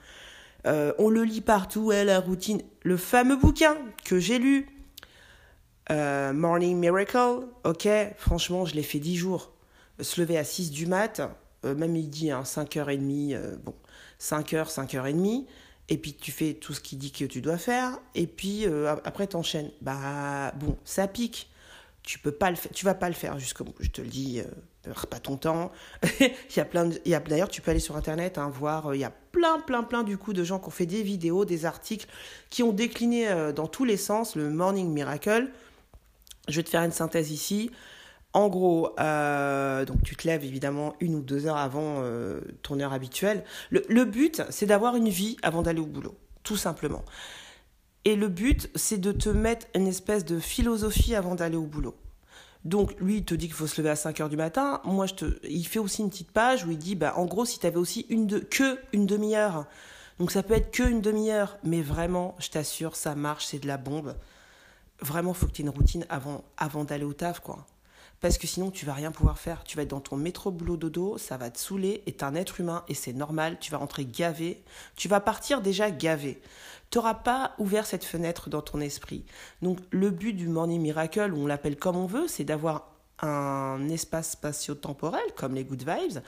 euh, 0.67 0.93
on 0.99 1.11
le 1.11 1.25
lit 1.25 1.41
partout, 1.41 1.91
la 1.91 2.21
routine. 2.21 2.63
Le 2.83 2.97
fameux 2.97 3.37
bouquin 3.37 3.77
que 4.05 4.19
j'ai 4.19 4.39
lu, 4.39 4.69
euh, 5.91 6.33
Morning 6.33 6.79
Miracle, 6.79 7.47
ok, 7.65 7.89
franchement, 8.17 8.65
je 8.65 8.75
l'ai 8.75 8.83
fait 8.83 8.99
10 8.99 9.17
jours. 9.17 9.53
Se 10.01 10.21
lever 10.21 10.39
à 10.39 10.45
6 10.45 10.71
du 10.71 10.87
mat, 10.87 11.21
euh, 11.65 11.75
même 11.75 11.93
midi, 11.93 12.31
hein, 12.31 12.43
5h30, 12.45 13.59
bon, 13.63 13.75
5h, 14.19 14.73
5h30 14.73 15.47
et 15.89 15.99
puis 15.99 16.15
tu 16.15 16.33
fais 16.33 16.55
tout 16.55 16.73
ce 16.73 16.81
qu'il 16.81 16.99
dit 16.99 17.13
que 17.13 17.25
tu 17.25 17.41
dois 17.41 17.59
faire, 17.59 17.99
et 18.15 18.27
puis 18.27 18.67
euh, 18.67 18.95
après 19.05 19.27
t'enchaînes. 19.27 19.71
Bah 19.83 20.53
bon, 20.53 20.77
ça 20.85 21.09
pique. 21.09 21.51
Tu 22.03 22.19
peux 22.19 22.33
pas 22.33 22.51
le 22.51 22.57
faire, 22.57 22.71
tu 22.73 22.85
vas 22.85 22.95
pas 22.95 23.09
le 23.09 23.15
faire 23.15 23.39
jusqu'au 23.39 23.65
bout. 23.65 23.75
Je 23.81 23.89
te 23.89 24.03
le 24.03 24.09
dis, 24.09 24.41
euh, 24.41 24.93
pas 25.11 25.19
ton 25.19 25.37
temps. 25.37 25.73
il 26.21 26.57
y 26.57 26.61
a 26.61 26.65
plein, 26.65 26.91
il 27.05 27.11
y 27.11 27.15
a 27.15 27.21
d'ailleurs 27.21 27.49
tu 27.49 27.61
peux 27.61 27.71
aller 27.71 27.81
sur 27.81 27.97
internet 27.97 28.39
hein, 28.39 28.51
voir. 28.51 28.89
Euh, 28.89 28.97
il 28.97 29.01
y 29.01 29.05
a 29.05 29.13
plein, 29.33 29.61
plein, 29.61 29.83
plein 29.83 30.03
du 30.03 30.19
coup 30.19 30.33
de 30.33 30.45
gens 30.45 30.59
qui 30.59 30.69
ont 30.69 30.71
fait 30.71 30.87
des 30.87 31.03
vidéos, 31.03 31.45
des 31.45 31.65
articles, 31.65 32.07
qui 32.51 32.63
ont 32.63 32.73
décliné 32.73 33.29
euh, 33.29 33.53
dans 33.53 33.67
tous 33.67 33.85
les 33.85 33.97
sens 33.97 34.37
le 34.37 34.51
Morning 34.51 34.93
Miracle. 34.93 35.51
Je 36.49 36.57
vais 36.57 36.63
te 36.63 36.71
faire 36.71 36.83
une 36.83 36.93
synthèse 36.93 37.31
ici. 37.31 37.71
En 38.35 38.49
gros, 38.49 38.91
euh, 38.99 39.85
donc 39.85 40.03
tu 40.03 40.17
te 40.17 40.27
lèves 40.27 40.45
évidemment 40.45 40.95
une 40.99 41.15
ou 41.15 41.23
deux 41.23 41.47
heures 41.47 41.57
avant 41.57 41.99
euh, 41.99 42.41
ton 42.63 42.81
heure 42.81 42.93
habituelle. 42.93 43.45
Le, 43.71 44.05
but, 44.05 44.43
c'est 44.51 44.67
d'avoir 44.67 44.97
une 44.97 45.09
vie 45.09 45.37
avant 45.43 45.63
d'aller 45.63 45.81
au 45.81 45.87
boulot, 45.87 46.17
tout 46.43 46.57
simplement. 46.57 47.05
Et 48.05 48.17
le 48.17 48.29
but, 48.29 48.69
c'est 48.75 48.99
de 48.99 49.13
te 49.13 49.29
mettre 49.29 49.67
une 49.77 49.87
espèce 49.87 50.25
de 50.25 50.41
philosophie 50.41 51.15
avant 51.15 51.37
d'aller 51.37 51.57
au 51.57 51.67
boulot. 51.67 51.95
Donc 52.65 52.99
lui, 52.99 53.19
il 53.19 53.25
te 53.25 53.35
dit 53.37 53.47
qu'il 53.47 53.55
faut 53.55 53.69
se 53.69 53.81
lever 53.81 53.91
à 53.91 53.97
5 53.97 54.21
heures 54.21 54.29
du 54.29 54.37
matin. 54.37 54.81
Moi, 54.85 55.07
je 55.07 55.27
il 55.45 55.65
fait 55.65 55.79
aussi 55.79 56.03
une 56.03 56.11
petite 56.11 56.33
page 56.33 56.65
où 56.65 56.73
il 56.73 56.79
dit, 56.79 56.97
bah, 56.97 57.15
en 57.17 57.27
gros, 57.27 57.45
si 57.45 57.61
tu 57.61 57.67
avais 57.67 57.77
aussi 57.77 58.05
une 58.09 58.45
que 58.45 58.81
une 58.93 59.07
demi-heure, 59.07 59.67
donc 60.19 60.33
ça 60.33 60.43
peut 60.43 60.55
être 60.55 60.73
que 60.73 60.83
une 60.83 61.01
demi-heure, 61.01 61.57
mais 61.63 61.83
vraiment, 61.83 62.35
je 62.41 62.51
t'assure, 62.51 62.97
ça 62.97 63.15
marche, 63.15 63.47
c'est 63.47 63.61
de 63.61 63.69
la 63.69 63.77
bombe. 63.77 64.17
Vraiment, 65.01 65.35
faut 65.35 65.47
que 65.47 65.53
tu 65.53 65.63
aies 65.63 65.67
une 65.67 65.71
routine 65.71 66.05
avant, 66.09 66.43
avant 66.57 66.83
d'aller 66.83 67.05
au 67.05 67.13
taf, 67.13 67.39
quoi. 67.39 67.67
Parce 68.25 68.39
que 68.39 68.47
sinon, 68.47 68.71
tu 68.71 68.87
vas 68.87 68.95
rien 68.95 69.13
pouvoir 69.13 69.39
faire. 69.39 69.65
Tu 69.65 69.77
vas 69.77 69.83
être 69.83 69.91
dans 69.91 70.01
ton 70.01 70.17
métro 70.17 70.51
boulot 70.51 70.79
dodo, 70.79 71.19
ça 71.19 71.37
va 71.37 71.51
te 71.51 71.59
saouler, 71.59 72.03
et 72.07 72.13
t'es 72.13 72.25
un 72.25 72.35
être 72.35 72.59
humain, 72.59 72.83
et 72.89 72.95
c'est 72.95 73.13
normal, 73.13 73.59
tu 73.61 73.71
vas 73.71 73.77
rentrer 73.77 74.07
gavé. 74.07 74.65
Tu 74.97 75.09
vas 75.09 75.21
partir 75.21 75.61
déjà 75.61 75.91
gavé. 75.91 76.41
Tu 76.89 76.97
n'auras 76.97 77.13
pas 77.13 77.53
ouvert 77.59 77.85
cette 77.85 78.03
fenêtre 78.03 78.49
dans 78.49 78.63
ton 78.63 78.81
esprit. 78.81 79.27
Donc, 79.61 79.79
le 79.91 80.09
but 80.09 80.33
du 80.33 80.49
Morning 80.49 80.81
Miracle, 80.81 81.35
on 81.37 81.47
l'appelle 81.47 81.77
comme 81.77 81.97
on 81.97 82.07
veut, 82.07 82.27
c'est 82.27 82.45
d'avoir 82.45 82.95
un 83.21 83.91
espace 83.91 84.31
spatio-temporel, 84.31 85.35
comme 85.37 85.55
les 85.55 85.65
Good 85.65 85.85
Vibes, 85.87 86.23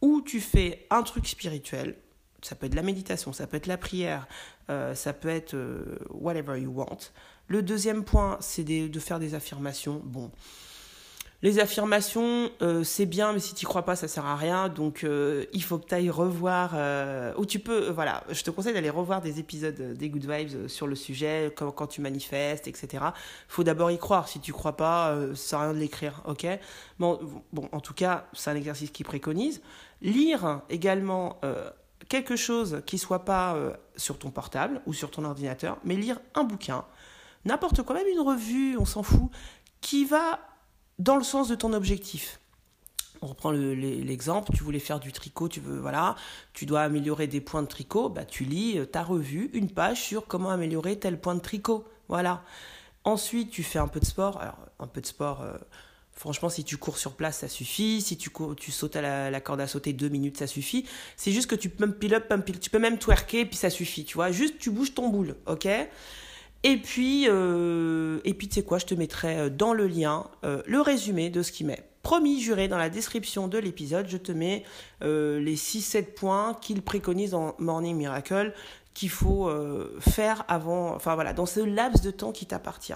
où 0.00 0.22
tu 0.22 0.40
fais 0.40 0.86
un 0.90 1.02
truc 1.02 1.26
spirituel. 1.26 1.96
Ça 2.40 2.54
peut 2.54 2.66
être 2.66 2.76
la 2.76 2.82
méditation, 2.82 3.32
ça 3.32 3.48
peut 3.48 3.56
être 3.56 3.66
la 3.66 3.78
prière, 3.78 4.28
euh, 4.70 4.94
ça 4.94 5.12
peut 5.12 5.28
être 5.28 5.54
euh, 5.54 5.98
whatever 6.10 6.56
you 6.60 6.70
want. 6.70 6.98
Le 7.48 7.62
deuxième 7.62 8.04
point, 8.04 8.38
c'est 8.38 8.62
de 8.62 9.00
faire 9.00 9.18
des 9.18 9.34
affirmations. 9.34 10.00
Bon, 10.04 10.30
les 11.42 11.58
affirmations, 11.58 12.50
euh, 12.62 12.84
c'est 12.84 13.04
bien, 13.04 13.32
mais 13.32 13.40
si 13.40 13.52
tu 13.52 13.66
crois 13.66 13.82
pas, 13.82 13.96
ça 13.96 14.06
sert 14.06 14.24
à 14.24 14.36
rien. 14.36 14.68
Donc, 14.68 15.02
euh, 15.02 15.44
il 15.52 15.62
faut 15.64 15.76
que 15.76 15.86
tu 15.86 15.94
ailles 15.94 16.08
revoir, 16.08 16.70
euh, 16.74 17.34
ou 17.36 17.44
tu 17.44 17.58
peux, 17.58 17.90
voilà, 17.90 18.22
je 18.30 18.44
te 18.44 18.50
conseille 18.50 18.74
d'aller 18.74 18.90
revoir 18.90 19.20
des 19.20 19.40
épisodes 19.40 19.74
des 19.74 20.08
Good 20.08 20.30
Vibes 20.30 20.68
sur 20.68 20.86
le 20.86 20.94
sujet, 20.94 21.52
quand, 21.56 21.72
quand 21.72 21.88
tu 21.88 22.00
manifestes, 22.00 22.68
etc. 22.68 23.04
faut 23.48 23.64
d'abord 23.64 23.90
y 23.90 23.98
croire. 23.98 24.28
Si 24.28 24.38
tu 24.38 24.52
crois 24.52 24.76
pas, 24.76 25.16
ça 25.30 25.34
sert 25.34 25.58
à 25.58 25.62
rien 25.64 25.74
de 25.74 25.78
l'écrire, 25.78 26.22
ok 26.26 26.46
bon, 27.00 27.18
bon, 27.52 27.68
en 27.72 27.80
tout 27.80 27.94
cas, 27.94 28.28
c'est 28.34 28.50
un 28.50 28.56
exercice 28.56 28.92
qui 28.92 29.02
préconise. 29.02 29.62
Lire 30.00 30.60
également 30.70 31.40
quelque 32.08 32.36
chose 32.36 32.82
qui 32.86 32.98
soit 32.98 33.24
pas 33.24 33.56
sur 33.96 34.18
ton 34.18 34.30
portable 34.30 34.80
ou 34.86 34.92
sur 34.92 35.10
ton 35.10 35.24
ordinateur, 35.24 35.78
mais 35.84 35.96
lire 35.96 36.20
un 36.34 36.44
bouquin, 36.44 36.84
n'importe 37.44 37.82
quoi, 37.82 37.96
même 37.96 38.08
une 38.08 38.20
revue, 38.20 38.76
on 38.78 38.84
s'en 38.84 39.02
fout, 39.02 39.30
qui 39.80 40.04
va 40.04 40.38
dans 40.98 41.16
le 41.16 41.24
sens 41.24 41.48
de 41.48 41.54
ton 41.54 41.72
objectif. 41.72 42.38
On 43.20 43.28
reprend 43.28 43.52
l'exemple, 43.52 44.52
tu 44.52 44.64
voulais 44.64 44.80
faire 44.80 44.98
du 44.98 45.12
tricot, 45.12 45.48
tu 45.48 45.60
veux 45.60 45.78
voilà, 45.78 46.16
tu 46.54 46.66
dois 46.66 46.80
améliorer 46.80 47.28
des 47.28 47.40
points 47.40 47.62
de 47.62 47.68
tricot, 47.68 48.08
bah 48.08 48.24
tu 48.24 48.42
lis 48.44 48.78
euh, 48.78 48.84
ta 48.84 49.04
revue, 49.04 49.48
une 49.52 49.70
page 49.70 50.00
sur 50.00 50.26
comment 50.26 50.50
améliorer 50.50 50.98
tel 50.98 51.20
point 51.20 51.36
de 51.36 51.40
tricot, 51.40 51.84
voilà. 52.08 52.42
Ensuite, 53.04 53.50
tu 53.50 53.62
fais 53.62 53.78
un 53.78 53.88
peu 53.88 54.00
de 54.00 54.04
sport. 54.04 54.40
Alors, 54.40 54.58
un 54.78 54.86
peu 54.86 55.00
de 55.00 55.06
sport, 55.06 55.42
euh, 55.42 55.56
franchement, 56.12 56.48
si 56.48 56.62
tu 56.62 56.76
cours 56.76 56.98
sur 56.98 57.14
place, 57.14 57.38
ça 57.38 57.48
suffit. 57.48 58.00
Si 58.00 58.16
tu, 58.16 58.30
tu 58.56 58.70
sautes 58.70 58.96
à 58.96 59.30
la, 59.30 59.40
corde 59.40 59.60
à 59.60 59.66
sauter 59.66 59.92
deux 59.92 60.08
minutes, 60.08 60.38
ça 60.38 60.46
suffit. 60.46 60.86
C'est 61.16 61.32
juste 61.32 61.48
que 61.50 61.56
tu 61.56 61.68
peux 61.68 61.84
même 61.84 61.94
pile 61.94 62.14
up, 62.14 62.32
tu 62.60 62.70
peux 62.70 62.78
même 62.78 62.98
twerker, 62.98 63.44
puis 63.44 63.56
ça 63.56 63.70
suffit, 63.70 64.04
tu 64.04 64.14
vois. 64.14 64.30
Juste, 64.30 64.58
tu 64.58 64.70
bouges 64.70 64.94
ton 64.94 65.08
boule, 65.08 65.36
ok? 65.46 65.68
Et 66.64 66.76
puis, 66.76 67.26
euh, 67.28 68.20
et 68.24 68.34
puis 68.34 68.48
tu 68.48 68.56
sais 68.56 68.62
quoi, 68.62 68.78
je 68.78 68.86
te 68.86 68.94
mettrai 68.94 69.38
euh, 69.38 69.50
dans 69.50 69.72
le 69.72 69.86
lien 69.86 70.26
euh, 70.44 70.62
le 70.66 70.80
résumé 70.80 71.28
de 71.28 71.42
ce 71.42 71.50
qui 71.50 71.64
m'est 71.64 71.88
promis, 72.02 72.40
juré, 72.40 72.68
dans 72.68 72.78
la 72.78 72.88
description 72.90 73.48
de 73.48 73.58
l'épisode. 73.58 74.06
Je 74.08 74.16
te 74.16 74.32
mets 74.32 74.64
les 75.00 75.56
6-7 75.56 76.14
points 76.14 76.54
qu'il 76.60 76.82
préconise 76.82 77.34
en 77.34 77.54
Morning 77.58 77.96
Miracle 77.96 78.52
qu'il 78.92 79.08
faut 79.08 79.48
faire 80.00 80.44
avant, 80.48 80.96
enfin 80.96 81.14
voilà, 81.14 81.32
dans 81.32 81.46
ce 81.46 81.60
laps 81.60 82.02
de 82.02 82.10
temps 82.10 82.32
qui 82.32 82.44
t'appartient. 82.44 82.92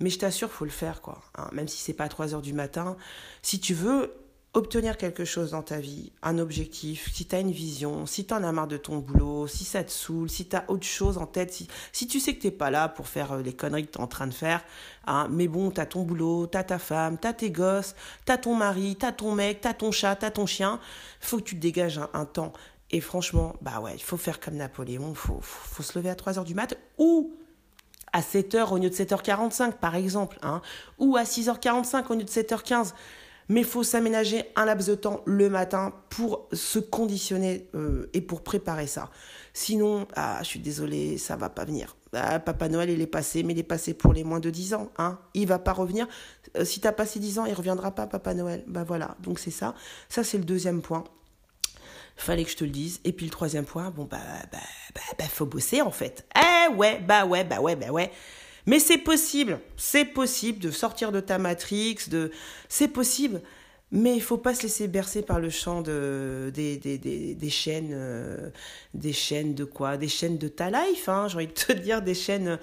Mais 0.00 0.10
je 0.10 0.18
t'assure, 0.18 0.50
faut 0.50 0.66
le 0.66 0.70
faire, 0.70 1.00
quoi. 1.00 1.22
Hein, 1.36 1.48
même 1.52 1.66
si 1.66 1.78
c'est 1.78 1.94
pas 1.94 2.04
à 2.04 2.08
3 2.08 2.34
heures 2.34 2.42
du 2.42 2.52
matin. 2.52 2.98
Si 3.40 3.58
tu 3.58 3.72
veux 3.72 4.12
obtenir 4.52 4.96
quelque 4.96 5.24
chose 5.24 5.52
dans 5.52 5.62
ta 5.62 5.78
vie, 5.78 6.10
un 6.22 6.38
objectif, 6.38 7.08
si 7.12 7.24
tu 7.24 7.36
as 7.36 7.40
une 7.40 7.52
vision, 7.52 8.04
si 8.06 8.24
tu 8.24 8.34
en 8.34 8.42
as 8.42 8.50
marre 8.50 8.66
de 8.66 8.76
ton 8.76 8.98
boulot, 8.98 9.46
si 9.46 9.64
ça 9.64 9.84
te 9.84 9.92
saoule, 9.92 10.28
si 10.28 10.48
tu 10.48 10.56
as 10.56 10.64
autre 10.68 10.86
chose 10.86 11.18
en 11.18 11.26
tête, 11.26 11.52
si, 11.92 12.06
tu 12.08 12.18
sais 12.18 12.34
que 12.34 12.40
tu 12.40 12.50
pas 12.50 12.70
là 12.70 12.88
pour 12.88 13.06
faire 13.06 13.32
euh, 13.32 13.42
les 13.42 13.52
conneries 13.52 13.86
que 13.86 13.92
tu 13.92 13.98
es 13.98 14.02
en 14.02 14.08
train 14.08 14.26
de 14.26 14.34
faire, 14.34 14.64
hein, 15.06 15.28
mais 15.30 15.46
bon, 15.46 15.70
tu 15.70 15.80
as 15.80 15.86
ton 15.86 16.02
boulot, 16.02 16.48
tu 16.48 16.58
as 16.58 16.64
ta 16.64 16.80
femme, 16.80 17.16
tu 17.20 17.28
as 17.28 17.32
tes 17.32 17.50
gosses, 17.52 17.94
tu 18.26 18.32
as 18.32 18.38
ton 18.38 18.56
mari, 18.56 18.96
tu 18.98 19.06
as 19.06 19.12
ton 19.12 19.34
mec, 19.34 19.60
tu 19.60 19.68
as 19.68 19.74
ton 19.74 19.92
chat, 19.92 20.16
tu 20.16 20.24
as 20.24 20.32
ton 20.32 20.46
chien, 20.46 20.80
faut 21.20 21.36
que 21.36 21.44
tu 21.44 21.54
te 21.54 21.60
dégages 21.60 22.00
un, 22.12 22.24
temps. 22.24 22.52
Et 22.90 23.00
franchement, 23.00 23.54
bah 23.62 23.78
ouais, 23.80 23.94
il 23.94 24.02
faut 24.02 24.16
faire 24.16 24.40
comme 24.40 24.56
Napoléon, 24.56 25.14
faut, 25.14 25.38
faut, 25.40 25.84
se 25.84 25.96
lever 25.96 26.10
à 26.10 26.14
3h 26.14 26.42
du 26.42 26.56
mat 26.56 26.76
ou 26.98 27.32
à 28.12 28.20
7h 28.20 28.72
au 28.72 28.78
lieu 28.78 28.90
de 28.90 28.94
7h45 28.94 29.74
par 29.74 29.94
exemple, 29.94 30.40
hein, 30.42 30.60
ou 30.98 31.16
à 31.16 31.22
6h45 31.22 32.06
au 32.08 32.14
lieu 32.14 32.24
de 32.24 32.28
7h15 32.28 32.94
mais 33.50 33.62
il 33.62 33.66
faut 33.66 33.82
s'aménager 33.82 34.44
un 34.54 34.64
laps 34.64 34.88
de 34.88 34.94
temps 34.94 35.22
le 35.26 35.50
matin 35.50 35.92
pour 36.08 36.48
se 36.52 36.78
conditionner 36.78 37.68
euh, 37.74 38.08
et 38.14 38.20
pour 38.20 38.44
préparer 38.44 38.86
ça. 38.86 39.10
Sinon, 39.54 40.06
ah, 40.14 40.38
je 40.42 40.46
suis 40.46 40.60
désolée, 40.60 41.18
ça 41.18 41.34
va 41.34 41.48
pas 41.50 41.64
venir. 41.64 41.96
Ah, 42.12 42.38
Papa 42.38 42.68
Noël, 42.68 42.90
il 42.90 43.00
est 43.00 43.08
passé, 43.08 43.42
mais 43.42 43.52
il 43.52 43.58
est 43.58 43.64
passé 43.64 43.92
pour 43.92 44.12
les 44.12 44.22
moins 44.22 44.38
de 44.38 44.50
10 44.50 44.74
ans. 44.74 44.92
Hein. 44.98 45.18
Il 45.34 45.48
va 45.48 45.58
pas 45.58 45.72
revenir. 45.72 46.06
Euh, 46.56 46.64
si 46.64 46.80
tu 46.80 46.86
as 46.86 46.92
passé 46.92 47.18
10 47.18 47.40
ans, 47.40 47.44
il 47.44 47.52
reviendra 47.52 47.90
pas, 47.90 48.06
Papa 48.06 48.34
Noël. 48.34 48.62
Bah 48.68 48.84
voilà, 48.86 49.16
donc 49.20 49.40
c'est 49.40 49.50
ça. 49.50 49.74
Ça, 50.08 50.22
c'est 50.22 50.38
le 50.38 50.44
deuxième 50.44 50.80
point. 50.80 51.02
Fallait 52.14 52.44
que 52.44 52.50
je 52.52 52.56
te 52.56 52.64
le 52.64 52.70
dise. 52.70 53.00
Et 53.02 53.12
puis 53.12 53.26
le 53.26 53.32
troisième 53.32 53.64
point, 53.64 53.90
bon, 53.90 54.04
bah, 54.04 54.18
bah, 54.52 54.58
bah, 54.94 55.00
bah 55.18 55.24
faut 55.24 55.46
bosser 55.46 55.82
en 55.82 55.90
fait. 55.90 56.24
Eh 56.36 56.72
ouais, 56.74 57.00
bah 57.00 57.24
ouais, 57.26 57.42
bah 57.42 57.60
ouais, 57.60 57.74
bah 57.74 57.90
ouais. 57.90 58.12
Mais 58.66 58.78
c'est 58.78 58.98
possible, 58.98 59.60
c'est 59.76 60.04
possible 60.04 60.58
de 60.58 60.70
sortir 60.70 61.12
de 61.12 61.20
ta 61.20 61.38
matrix, 61.38 61.96
de... 62.08 62.30
c'est 62.68 62.88
possible. 62.88 63.40
Mais 63.92 64.14
il 64.14 64.22
faut 64.22 64.36
pas 64.36 64.54
se 64.54 64.62
laisser 64.62 64.86
bercer 64.86 65.22
par 65.22 65.40
le 65.40 65.50
chant 65.50 65.82
de, 65.82 66.52
des, 66.54 66.76
des, 66.76 66.98
des, 66.98 67.50
chaînes, 67.50 67.90
euh, 67.92 68.50
des 68.94 69.12
chaînes 69.12 69.54
de 69.54 69.64
quoi? 69.64 69.96
Des 69.96 70.06
chaînes 70.06 70.38
de 70.38 70.46
ta 70.46 70.70
life, 70.70 71.08
hein, 71.08 71.26
j'ai 71.28 71.36
envie 71.36 71.48
de 71.48 71.52
te 71.52 71.72
dire, 71.72 72.00
des 72.00 72.14
chaînes, 72.14 72.60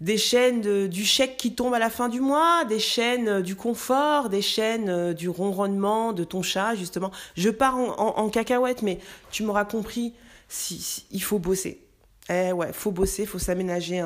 des 0.00 0.16
chaînes 0.16 0.88
du 0.88 1.04
chèque 1.04 1.36
qui 1.36 1.54
tombe 1.54 1.74
à 1.74 1.78
la 1.78 1.90
fin 1.90 2.08
du 2.08 2.20
mois, 2.20 2.64
des 2.64 2.78
chaînes 2.78 3.42
du 3.42 3.54
confort, 3.54 4.30
des 4.30 4.40
chaînes 4.40 4.88
euh, 4.88 5.12
du 5.12 5.28
ronronnement 5.28 6.14
de 6.14 6.24
ton 6.24 6.40
chat, 6.40 6.74
justement. 6.74 7.10
Je 7.36 7.50
pars 7.50 7.76
en, 7.76 8.16
en, 8.16 8.28
cacahuète, 8.30 8.80
mais 8.80 9.00
tu 9.30 9.42
m'auras 9.42 9.66
compris, 9.66 10.14
si, 10.48 11.04
il 11.10 11.22
faut 11.22 11.38
bosser. 11.38 11.83
Eh 12.30 12.52
ouais, 12.52 12.72
faut 12.72 12.90
bosser, 12.90 13.26
faut 13.26 13.38
s'aménager 13.38 14.02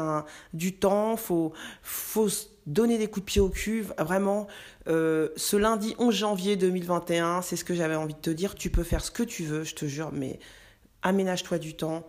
du 0.52 0.74
temps, 0.74 1.16
faut, 1.16 1.52
faut 1.82 2.28
donner 2.66 2.98
des 2.98 3.08
coups 3.08 3.24
de 3.24 3.30
pied 3.30 3.40
au 3.40 3.48
cul. 3.48 3.86
Vraiment, 3.98 4.46
euh, 4.88 5.28
ce 5.36 5.56
lundi 5.56 5.94
11 5.98 6.14
janvier 6.14 6.56
2021, 6.56 7.42
c'est 7.42 7.56
ce 7.56 7.64
que 7.64 7.74
j'avais 7.74 7.94
envie 7.94 8.14
de 8.14 8.20
te 8.20 8.30
dire. 8.30 8.54
Tu 8.54 8.70
peux 8.70 8.82
faire 8.82 9.04
ce 9.04 9.10
que 9.10 9.22
tu 9.22 9.44
veux, 9.44 9.64
je 9.64 9.74
te 9.74 9.86
jure, 9.86 10.10
mais 10.12 10.40
aménage-toi 11.02 11.58
du 11.58 11.74
temps 11.74 12.06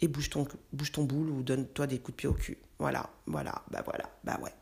et 0.00 0.08
bouge 0.08 0.30
ton, 0.30 0.46
bouge 0.72 0.92
ton 0.92 1.04
boule 1.04 1.30
ou 1.30 1.42
donne-toi 1.42 1.86
des 1.86 1.98
coups 1.98 2.16
de 2.16 2.16
pied 2.16 2.28
au 2.28 2.34
cul. 2.34 2.58
Voilà, 2.78 3.08
voilà, 3.26 3.62
bah 3.70 3.82
voilà, 3.84 4.10
bah 4.24 4.38
ouais. 4.42 4.52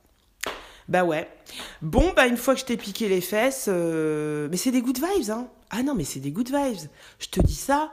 Bah 0.87 1.05
ouais. 1.05 1.29
Bon, 1.81 2.13
bah 2.15 2.27
une 2.27 2.37
fois 2.37 2.55
que 2.55 2.61
je 2.61 2.67
t'ai 2.67 2.77
piqué 2.77 3.09
les 3.09 3.23
fesses, 3.23 3.67
euh, 3.69 4.49
mais 4.51 4.59
c'est 4.59 4.71
des 4.71 4.83
good 4.83 4.99
vibes, 4.99 5.31
hein. 5.31 5.49
Ah 5.71 5.83
non, 5.83 5.95
mais 5.95 6.05
c'est 6.05 6.21
des 6.21 6.31
good 6.31 6.49
vibes. 6.49 6.89
Je 7.19 7.29
te 7.29 7.41
dis 7.41 7.55
ça 7.55 7.91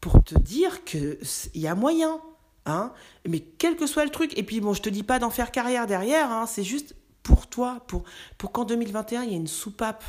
pour 0.00 0.22
te 0.22 0.38
dire 0.38 0.84
qu'il 0.84 1.18
y 1.54 1.66
a 1.66 1.74
moyen. 1.74 2.20
Hein. 2.66 2.92
Mais 3.28 3.40
quel 3.40 3.76
que 3.76 3.86
soit 3.86 4.04
le 4.04 4.10
truc, 4.10 4.36
et 4.38 4.42
puis 4.42 4.60
bon, 4.60 4.72
je 4.72 4.82
te 4.82 4.88
dis 4.88 5.02
pas 5.02 5.18
d'en 5.18 5.30
faire 5.30 5.50
carrière 5.50 5.86
derrière, 5.86 6.30
hein, 6.30 6.46
c'est 6.46 6.64
juste 6.64 6.96
pour 7.22 7.46
toi, 7.46 7.80
pour, 7.86 8.04
pour 8.38 8.52
qu'en 8.52 8.64
2021, 8.64 9.24
il 9.24 9.30
y 9.30 9.32
ait 9.34 9.36
une 9.36 9.46
soupape. 9.46 10.04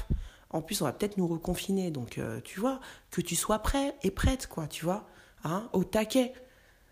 En 0.50 0.62
plus, 0.62 0.82
on 0.82 0.86
va 0.86 0.94
peut-être 0.94 1.18
nous 1.18 1.28
reconfiner, 1.28 1.92
donc 1.92 2.18
euh, 2.18 2.40
tu 2.44 2.60
vois, 2.60 2.80
que 3.12 3.22
tu 3.22 3.36
sois 3.36 3.60
prêt 3.60 3.96
et 4.04 4.12
prête, 4.12 4.48
quoi, 4.48 4.68
tu 4.68 4.86
vois, 4.86 5.06
hein, 5.44 5.70
au 5.74 5.84
taquet. 5.84 6.34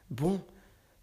Bon, 0.09 0.41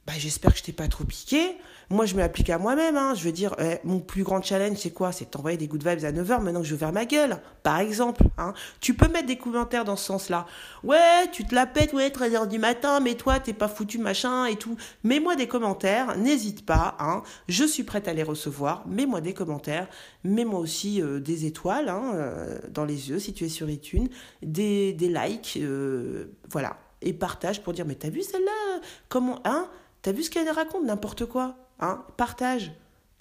bah, 0.07 0.14
j'espère 0.19 0.52
que 0.52 0.59
je 0.59 0.64
t'ai 0.64 0.73
pas 0.73 0.88
trop 0.88 1.04
piqué. 1.04 1.57
Moi, 1.90 2.07
je 2.07 2.14
me 2.14 2.21
l'applique 2.21 2.50
à 2.50 2.59
moi-même. 2.59 2.97
Hein. 2.97 3.14
Je 3.14 3.25
veux 3.25 3.33
dire, 3.33 3.54
eh, 3.59 3.78
mon 3.85 3.99
plus 3.99 4.23
grand 4.23 4.40
challenge, 4.42 4.76
c'est 4.78 4.90
quoi? 4.90 5.12
C'est 5.12 5.30
t'envoyer 5.30 5.59
des 5.59 5.66
good 5.66 5.87
vibes 5.87 6.04
à 6.04 6.12
9h 6.12 6.40
maintenant 6.40 6.61
que 6.61 6.66
je 6.66 6.75
vais 6.75 6.80
vers 6.80 6.92
ma 6.92 7.04
gueule, 7.04 7.38
par 7.62 7.80
exemple. 7.80 8.23
Hein. 8.38 8.54
Tu 8.80 8.95
peux 8.95 9.09
mettre 9.09 9.26
des 9.26 9.37
commentaires 9.37 9.85
dans 9.85 9.97
ce 9.97 10.07
sens-là. 10.07 10.47
Ouais, 10.85 11.28
tu 11.33 11.45
te 11.45 11.54
la 11.54 11.66
pètes, 11.66 11.92
ouais, 11.92 12.09
13h 12.09 12.49
du 12.49 12.59
matin, 12.59 13.00
mais 13.00 13.14
toi, 13.14 13.40
t'es 13.40 13.52
pas 13.52 13.69
foutu, 13.69 13.99
machin, 13.99 14.47
et 14.47 14.57
tout. 14.57 14.76
Mets-moi 15.04 15.37
des 15.37 15.49
commentaires, 15.49 16.16
n'hésite 16.16 16.64
pas. 16.64 16.97
Hein. 16.99 17.23
Je 17.49 17.64
suis 17.64 17.83
prête 17.83 18.09
à 18.09 18.12
les 18.12 18.23
recevoir. 18.23 18.87
Mets-moi 18.87 19.21
des 19.21 19.35
commentaires. 19.35 19.88
Mets-moi 20.25 20.61
aussi 20.61 21.02
euh, 21.02 21.19
des 21.19 21.45
étoiles 21.45 21.88
hein, 21.88 22.12
euh, 22.14 22.59
dans 22.71 22.85
les 22.85 23.11
yeux 23.11 23.19
si 23.19 23.33
tu 23.33 23.45
es 23.45 23.49
sur 23.49 23.69
iTunes. 23.69 24.09
Des, 24.42 24.92
des 24.92 25.09
likes, 25.09 25.59
euh, 25.61 26.37
voilà. 26.50 26.78
Et 27.02 27.12
partage 27.12 27.62
pour 27.62 27.73
dire, 27.73 27.85
mais 27.85 27.95
t'as 27.97 28.11
vu 28.11 28.23
celle-là? 28.23 28.80
Comment, 29.09 29.40
hein? 29.45 29.69
T'as 30.02 30.12
vu 30.12 30.23
ce 30.23 30.30
qu'elle 30.30 30.49
raconte? 30.50 30.85
N'importe 30.85 31.26
quoi. 31.26 31.57
Hein? 31.78 32.04
Partage. 32.16 32.73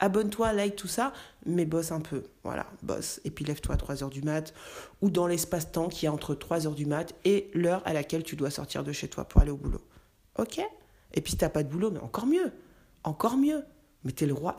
Abonne-toi, 0.02 0.54
like, 0.54 0.78
tout 0.78 0.88
ça, 0.88 1.12
mais 1.46 1.66
bosse 1.66 1.92
un 1.92 2.00
peu. 2.00 2.24
Voilà, 2.44 2.66
bosse. 2.84 3.20
Et 3.26 3.32
puis 3.32 3.44
lève-toi 3.44 3.76
à 3.76 3.78
3h 3.78 4.10
du 4.10 4.22
mat 4.22 4.54
ou 5.02 5.10
dans 5.10 5.28
l'espace-temps 5.28 5.90
qui 5.90 6.06
est 6.06 6.10
entre 6.10 6.36
3h 6.36 6.74
du 6.74 6.86
mat 6.86 7.14
et 7.26 7.52
l'heure 7.54 7.82
à 7.86 7.92
laquelle 7.92 8.24
tu 8.24 8.38
dois 8.38 8.50
sortir 8.50 8.86
de 8.86 8.94
chez 8.94 9.10
toi 9.10 9.26
pour 9.26 9.42
aller 9.42 9.52
au 9.52 9.58
boulot. 9.58 9.82
Ok? 10.38 10.62
Et 11.14 11.22
puis 11.22 11.32
si 11.32 11.38
t'as 11.38 11.50
pas 11.50 11.64
de 11.64 11.70
boulot, 11.70 11.92
mais 11.92 12.00
encore 12.00 12.28
mieux. 12.28 12.54
Encore 13.04 13.36
mieux. 13.36 13.64
Mais 14.06 14.14
t'es 14.14 14.26
le 14.26 14.34
roi. 14.34 14.56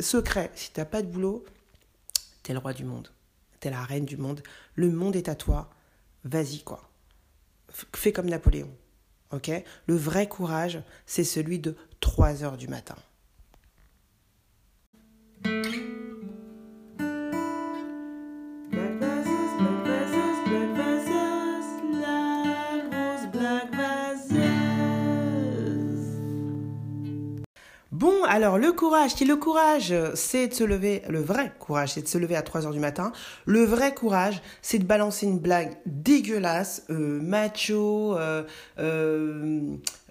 Secret, 0.00 0.50
si 0.54 0.70
t'as 0.72 0.86
pas 0.86 1.02
de 1.02 1.08
boulot, 1.08 1.44
t'es 2.42 2.54
le 2.54 2.60
roi 2.60 2.72
du 2.72 2.84
monde. 2.84 3.08
T'es 3.60 3.68
la 3.68 3.82
reine 3.82 4.06
du 4.06 4.16
monde. 4.16 4.42
Le 4.74 4.90
monde 4.90 5.16
est 5.16 5.28
à 5.28 5.34
toi. 5.34 5.68
Vas-y, 6.24 6.62
quoi. 6.62 6.88
Fais 7.94 8.12
comme 8.12 8.30
Napoléon. 8.30 8.70
Ok? 9.32 9.50
Le 9.86 9.96
vrai 9.96 10.28
courage, 10.28 10.82
c'est 11.06 11.24
celui 11.24 11.58
de 11.58 11.76
3 12.00 12.42
heures 12.44 12.56
du 12.56 12.68
matin. 12.68 12.96
Alors, 28.40 28.56
le 28.56 28.72
courage, 28.72 29.16
qui 29.16 29.26
le 29.26 29.36
courage, 29.36 29.92
c'est 30.14 30.48
de 30.48 30.54
se 30.54 30.64
lever, 30.64 31.02
le 31.10 31.20
vrai 31.20 31.52
courage, 31.58 31.92
c'est 31.92 32.00
de 32.00 32.08
se 32.08 32.16
lever 32.16 32.36
à 32.36 32.40
3 32.40 32.64
heures 32.64 32.72
du 32.72 32.80
matin. 32.80 33.12
Le 33.44 33.62
vrai 33.64 33.92
courage, 33.92 34.40
c'est 34.62 34.78
de 34.78 34.84
balancer 34.84 35.26
une 35.26 35.38
blague 35.38 35.76
dégueulasse, 35.84 36.84
euh, 36.88 37.20
macho, 37.20 38.16
euh, 38.16 38.44
euh 38.78 39.60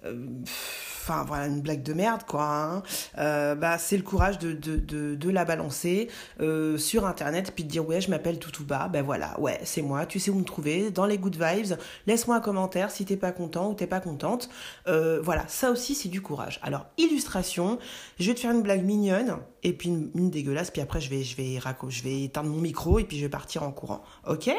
enfin 0.04 1.24
voilà 1.26 1.46
une 1.46 1.60
blague 1.60 1.82
de 1.82 1.92
merde 1.92 2.22
quoi 2.26 2.44
hein. 2.44 2.82
euh, 3.18 3.54
bah 3.54 3.78
c'est 3.78 3.96
le 3.96 4.02
courage 4.02 4.38
de, 4.38 4.52
de, 4.52 5.14
de, 5.14 5.30
la 5.30 5.44
balancer 5.44 6.08
euh, 6.40 6.76
sur 6.78 7.06
internet 7.06 7.52
puis 7.54 7.64
de 7.64 7.68
dire 7.68 7.86
ouais 7.86 8.00
je 8.00 8.10
m'appelle 8.10 8.38
Toutouba 8.38 8.88
ben 8.88 9.02
voilà 9.02 9.38
ouais 9.40 9.60
c'est 9.64 9.82
moi 9.82 10.06
tu 10.06 10.18
sais 10.18 10.30
où 10.30 10.34
me 10.34 10.44
trouver 10.44 10.90
dans 10.90 11.06
les 11.06 11.18
good 11.18 11.36
vibes 11.36 11.76
laisse-moi 12.06 12.36
un 12.36 12.40
commentaire 12.40 12.90
si 12.90 13.04
t'es 13.04 13.16
pas 13.16 13.32
content 13.32 13.70
ou 13.70 13.74
t'es 13.74 13.86
pas 13.86 14.00
contente. 14.00 14.48
Euh, 14.86 15.20
voilà 15.22 15.44
ça 15.48 15.70
aussi 15.70 15.94
c'est 15.94 16.08
du 16.08 16.22
courage. 16.22 16.60
Alors 16.62 16.86
illustration 16.98 17.78
je 18.18 18.26
vais 18.26 18.34
te 18.34 18.40
faire 18.40 18.52
une 18.52 18.62
blague 18.62 18.84
mignonne 18.84 19.38
et 19.62 19.72
puis 19.72 19.88
une, 19.88 20.10
une 20.14 20.30
dégueulasse 20.30 20.70
puis 20.70 20.82
après 20.82 21.00
je 21.00 21.10
vais 21.10 21.22
je 21.22 21.36
vais 21.36 21.58
je 21.88 22.02
vais 22.02 22.22
éteindre 22.24 22.50
mon 22.50 22.60
micro 22.60 22.98
et 22.98 23.04
puis 23.04 23.18
je 23.18 23.24
vais 23.24 23.30
partir 23.30 23.62
en 23.62 23.72
courant. 23.72 24.02
Ok? 24.26 24.50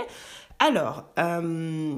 Alors, 0.60 1.06
euh, 1.18 1.96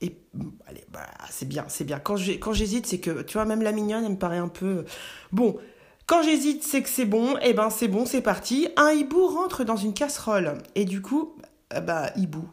et 0.00 0.18
allez, 0.66 0.84
bah, 0.92 1.06
c'est 1.30 1.48
bien, 1.48 1.64
c'est 1.68 1.84
bien. 1.84 1.98
Quand 1.98 2.16
j'hésite, 2.16 2.86
c'est 2.86 2.98
que, 2.98 3.22
tu 3.22 3.34
vois, 3.34 3.44
même 3.44 3.62
la 3.62 3.72
mignonne, 3.72 4.04
elle 4.04 4.12
me 4.12 4.18
paraît 4.18 4.38
un 4.38 4.48
peu... 4.48 4.84
Bon, 5.32 5.58
quand 6.06 6.22
j'hésite, 6.22 6.62
c'est 6.62 6.82
que 6.82 6.88
c'est 6.88 7.06
bon. 7.06 7.36
Et 7.38 7.50
eh 7.50 7.54
ben, 7.54 7.70
c'est 7.70 7.88
bon, 7.88 8.04
c'est 8.04 8.20
parti. 8.20 8.68
Un 8.76 8.90
hibou 8.90 9.26
rentre 9.26 9.64
dans 9.64 9.76
une 9.76 9.94
casserole. 9.94 10.58
Et 10.74 10.84
du 10.84 11.00
coup, 11.00 11.36
euh, 11.72 11.80
bah, 11.80 12.10
hibou. 12.16 12.46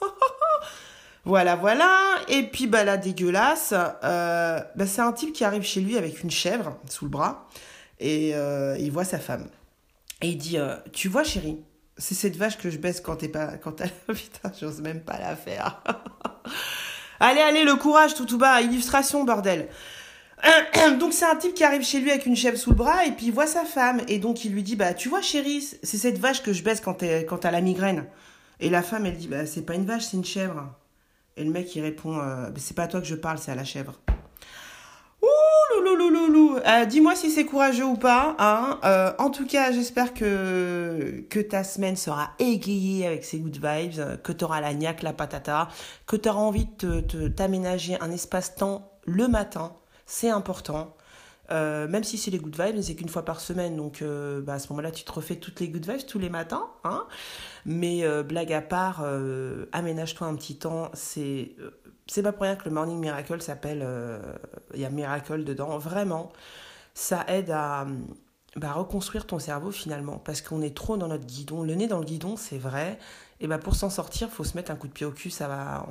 voilà, 1.24 1.56
voilà. 1.56 1.98
Et 2.28 2.42
puis, 2.42 2.66
bah, 2.66 2.84
la 2.84 2.98
dégueulasse, 2.98 3.72
euh, 3.72 4.60
bah, 4.76 4.86
c'est 4.86 5.00
un 5.00 5.12
type 5.12 5.32
qui 5.32 5.44
arrive 5.44 5.62
chez 5.62 5.80
lui 5.80 5.96
avec 5.96 6.22
une 6.22 6.30
chèvre 6.30 6.76
sous 6.88 7.06
le 7.06 7.10
bras. 7.10 7.48
Et 7.98 8.34
euh, 8.34 8.76
il 8.78 8.92
voit 8.92 9.04
sa 9.04 9.18
femme. 9.18 9.48
Et 10.20 10.28
il 10.28 10.36
dit, 10.36 10.58
tu 10.92 11.08
vois, 11.08 11.24
chérie, 11.24 11.58
c'est 11.96 12.14
cette 12.14 12.36
vache 12.36 12.58
que 12.58 12.70
je 12.70 12.78
baisse 12.78 13.00
quand 13.00 13.16
t'es 13.16 13.28
pas... 13.28 13.56
Quand. 13.56 13.76
Putain, 14.06 14.52
j'ose 14.60 14.80
même 14.82 15.00
pas 15.00 15.18
la 15.18 15.34
faire. 15.34 15.82
Allez, 17.24 17.40
allez, 17.40 17.62
le 17.62 17.76
courage, 17.76 18.14
tout 18.14 18.26
tout 18.26 18.36
bas, 18.36 18.60
illustration, 18.62 19.22
bordel. 19.22 19.68
Donc 20.98 21.12
c'est 21.12 21.24
un 21.24 21.36
type 21.36 21.54
qui 21.54 21.62
arrive 21.62 21.84
chez 21.84 22.00
lui 22.00 22.10
avec 22.10 22.26
une 22.26 22.34
chèvre 22.34 22.58
sous 22.58 22.70
le 22.70 22.74
bras 22.74 23.06
et 23.06 23.12
puis 23.12 23.26
il 23.26 23.32
voit 23.32 23.46
sa 23.46 23.64
femme 23.64 24.00
et 24.08 24.18
donc 24.18 24.44
il 24.44 24.52
lui 24.52 24.64
dit 24.64 24.74
bah 24.74 24.92
tu 24.92 25.08
vois 25.08 25.20
chérie 25.20 25.62
c'est 25.62 25.98
cette 25.98 26.18
vache 26.18 26.42
que 26.42 26.52
je 26.52 26.64
baisse 26.64 26.80
quand 26.80 26.94
t'as 26.94 27.50
la 27.52 27.60
migraine. 27.60 28.06
Et 28.58 28.70
la 28.70 28.82
femme 28.82 29.06
elle 29.06 29.16
dit 29.16 29.28
bah 29.28 29.46
c'est 29.46 29.62
pas 29.62 29.76
une 29.76 29.86
vache 29.86 30.02
c'est 30.02 30.16
une 30.16 30.24
chèvre. 30.24 30.74
Et 31.36 31.44
le 31.44 31.52
mec 31.52 31.72
il 31.76 31.82
répond 31.82 32.18
euh, 32.18 32.50
c'est 32.56 32.74
pas 32.74 32.82
à 32.82 32.88
toi 32.88 33.00
que 33.00 33.06
je 33.06 33.14
parle 33.14 33.38
c'est 33.38 33.52
à 33.52 33.54
la 33.54 33.62
chèvre 33.64 34.00
euh, 36.66 36.84
dis-moi 36.84 37.16
si 37.16 37.30
c'est 37.30 37.44
courageux 37.44 37.84
ou 37.84 37.96
pas. 37.96 38.36
Hein. 38.38 38.78
Euh, 38.84 39.12
en 39.18 39.30
tout 39.30 39.46
cas, 39.46 39.72
j'espère 39.72 40.14
que, 40.14 41.24
ta 41.48 41.64
semaine 41.64 41.96
sera 41.96 42.30
égayée 42.38 43.06
avec 43.06 43.24
ces 43.24 43.38
good 43.38 43.56
vibes, 43.56 44.20
que 44.22 44.32
tu 44.32 44.44
auras 44.44 44.60
la 44.60 44.74
niaque, 44.74 45.02
la 45.02 45.12
patata, 45.12 45.68
que 46.06 46.16
tu 46.16 46.28
auras 46.28 46.40
envie 46.40 46.68
de 46.78 47.28
t'aménager 47.28 47.96
un 48.00 48.10
espace-temps 48.10 48.92
le 49.04 49.28
matin. 49.28 49.72
C'est 50.06 50.30
important. 50.30 50.96
Euh, 51.50 51.86
même 51.88 52.04
si 52.04 52.16
c'est 52.16 52.30
les 52.30 52.38
good 52.38 52.56
vibes, 52.58 52.80
c'est 52.80 52.94
qu'une 52.94 53.08
fois 53.08 53.24
par 53.24 53.40
semaine, 53.40 53.76
donc 53.76 54.02
bah, 54.44 54.54
à 54.54 54.58
ce 54.58 54.68
moment-là, 54.70 54.90
tu 54.90 55.04
te 55.04 55.12
refais 55.12 55.36
toutes 55.36 55.60
les 55.60 55.68
good 55.68 55.86
vibes 55.88 56.06
tous 56.06 56.18
les 56.18 56.30
matins. 56.30 56.66
Hein 56.84 57.06
Mais 57.66 58.04
blague 58.22 58.52
à 58.52 58.62
part, 58.62 59.04
aménage-toi 59.72 60.26
un 60.26 60.34
petit 60.36 60.56
temps. 60.56 60.90
C'est 60.94 61.56
c'est 62.06 62.22
pas 62.22 62.32
pour 62.32 62.42
rien 62.42 62.56
que 62.56 62.64
le 62.64 62.74
Morning 62.74 62.98
Miracle 62.98 63.40
s'appelle. 63.40 63.80
Euh, 63.82 64.20
il 64.74 64.80
y 64.80 64.84
a 64.84 64.90
Miracle 64.90 65.44
dedans. 65.44 65.78
Vraiment, 65.78 66.32
ça 66.94 67.24
aide 67.28 67.50
à 67.50 67.86
bah, 68.56 68.72
reconstruire 68.72 69.26
ton 69.26 69.38
cerveau 69.38 69.70
finalement. 69.70 70.18
Parce 70.18 70.42
qu'on 70.42 70.62
est 70.62 70.76
trop 70.76 70.96
dans 70.96 71.08
notre 71.08 71.26
guidon. 71.26 71.62
Le 71.62 71.74
nez 71.74 71.86
dans 71.86 71.98
le 71.98 72.04
guidon, 72.04 72.36
c'est 72.36 72.58
vrai. 72.58 72.98
Et 73.40 73.46
bah, 73.46 73.58
pour 73.58 73.74
s'en 73.74 73.90
sortir, 73.90 74.30
faut 74.30 74.44
se 74.44 74.56
mettre 74.56 74.70
un 74.70 74.76
coup 74.76 74.88
de 74.88 74.92
pied 74.92 75.06
au 75.06 75.12
cul. 75.12 75.30
Ça 75.30 75.48
va. 75.48 75.86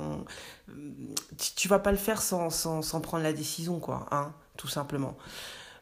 Tu, 1.56 1.68
vas 1.68 1.78
pas 1.78 1.92
le 1.92 1.98
faire 1.98 2.20
sans, 2.22 2.50
sans, 2.50 2.82
sans, 2.82 3.00
prendre 3.00 3.24
la 3.24 3.32
décision, 3.32 3.78
quoi. 3.80 4.06
Hein, 4.10 4.32
tout 4.56 4.68
simplement. 4.68 5.16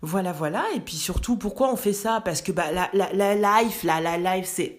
Voilà, 0.03 0.33
voilà. 0.33 0.64
Et 0.75 0.81
puis 0.81 0.97
surtout, 0.97 1.37
pourquoi 1.37 1.73
on 1.73 1.77
fait 1.77 1.93
ça? 1.93 2.21
Parce 2.25 2.40
que 2.40 2.53
bah, 2.53 2.73
la, 2.73 2.88
la, 2.93 3.12
la 3.12 3.62
life, 3.62 3.83
la, 3.83 4.01
la 4.01 4.16
life, 4.16 4.47
c'est 4.47 4.79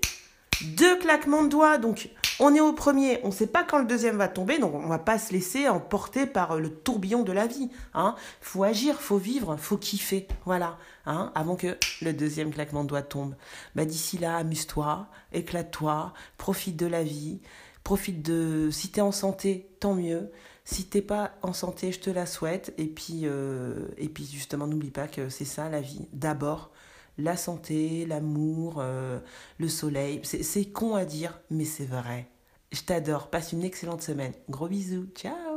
deux 0.63 0.97
claquements 0.97 1.43
de 1.43 1.49
doigts. 1.49 1.77
Donc, 1.77 2.09
on 2.43 2.55
est 2.55 2.59
au 2.59 2.73
premier, 2.73 3.19
on 3.23 3.27
ne 3.27 3.33
sait 3.33 3.45
pas 3.45 3.63
quand 3.63 3.77
le 3.77 3.85
deuxième 3.85 4.17
va 4.17 4.27
tomber, 4.27 4.57
donc 4.57 4.73
on 4.73 4.81
ne 4.81 4.87
va 4.87 4.97
pas 4.97 5.19
se 5.19 5.31
laisser 5.31 5.69
emporter 5.69 6.25
par 6.25 6.57
le 6.57 6.71
tourbillon 6.73 7.21
de 7.21 7.31
la 7.31 7.45
vie. 7.45 7.69
Hein. 7.93 8.15
Faut 8.41 8.63
agir, 8.63 8.99
faut 8.99 9.19
vivre, 9.19 9.55
faut 9.57 9.77
kiffer, 9.77 10.27
voilà, 10.45 10.79
hein, 11.05 11.31
avant 11.35 11.55
que 11.55 11.77
le 12.01 12.13
deuxième 12.13 12.51
claquement 12.51 12.83
de 12.83 12.89
doigts 12.89 13.03
tombe. 13.03 13.35
Bah, 13.75 13.85
d'ici 13.85 14.17
là, 14.17 14.37
amuse-toi, 14.37 15.07
éclate-toi, 15.33 16.13
profite 16.39 16.77
de 16.77 16.87
la 16.87 17.03
vie, 17.03 17.41
profite 17.83 18.23
de. 18.23 18.69
Si 18.71 18.89
t'es 18.89 19.01
en 19.01 19.11
santé, 19.11 19.69
tant 19.79 19.93
mieux. 19.93 20.31
Si 20.65 20.85
t'es 20.85 21.01
pas 21.03 21.33
en 21.43 21.53
santé, 21.53 21.91
je 21.91 21.99
te 21.99 22.09
la 22.09 22.25
souhaite. 22.25 22.73
Et 22.79 22.87
puis, 22.87 23.21
euh, 23.25 23.87
et 23.97 24.09
puis 24.09 24.25
justement, 24.25 24.65
n'oublie 24.65 24.91
pas 24.91 25.07
que 25.07 25.29
c'est 25.29 25.45
ça 25.45 25.69
la 25.69 25.81
vie. 25.81 26.07
D'abord, 26.11 26.71
la 27.19 27.37
santé, 27.37 28.05
l'amour, 28.07 28.77
euh, 28.79 29.19
le 29.59 29.69
soleil. 29.69 30.21
C'est 30.23 30.65
con 30.65 30.95
à 30.95 31.05
dire, 31.05 31.39
mais 31.51 31.65
c'est 31.65 31.85
vrai. 31.85 32.30
Je 32.71 32.81
t'adore. 32.81 33.29
Passe 33.29 33.51
une 33.51 33.63
excellente 33.63 34.01
semaine. 34.01 34.33
Gros 34.49 34.67
bisous. 34.67 35.07
Ciao 35.15 35.50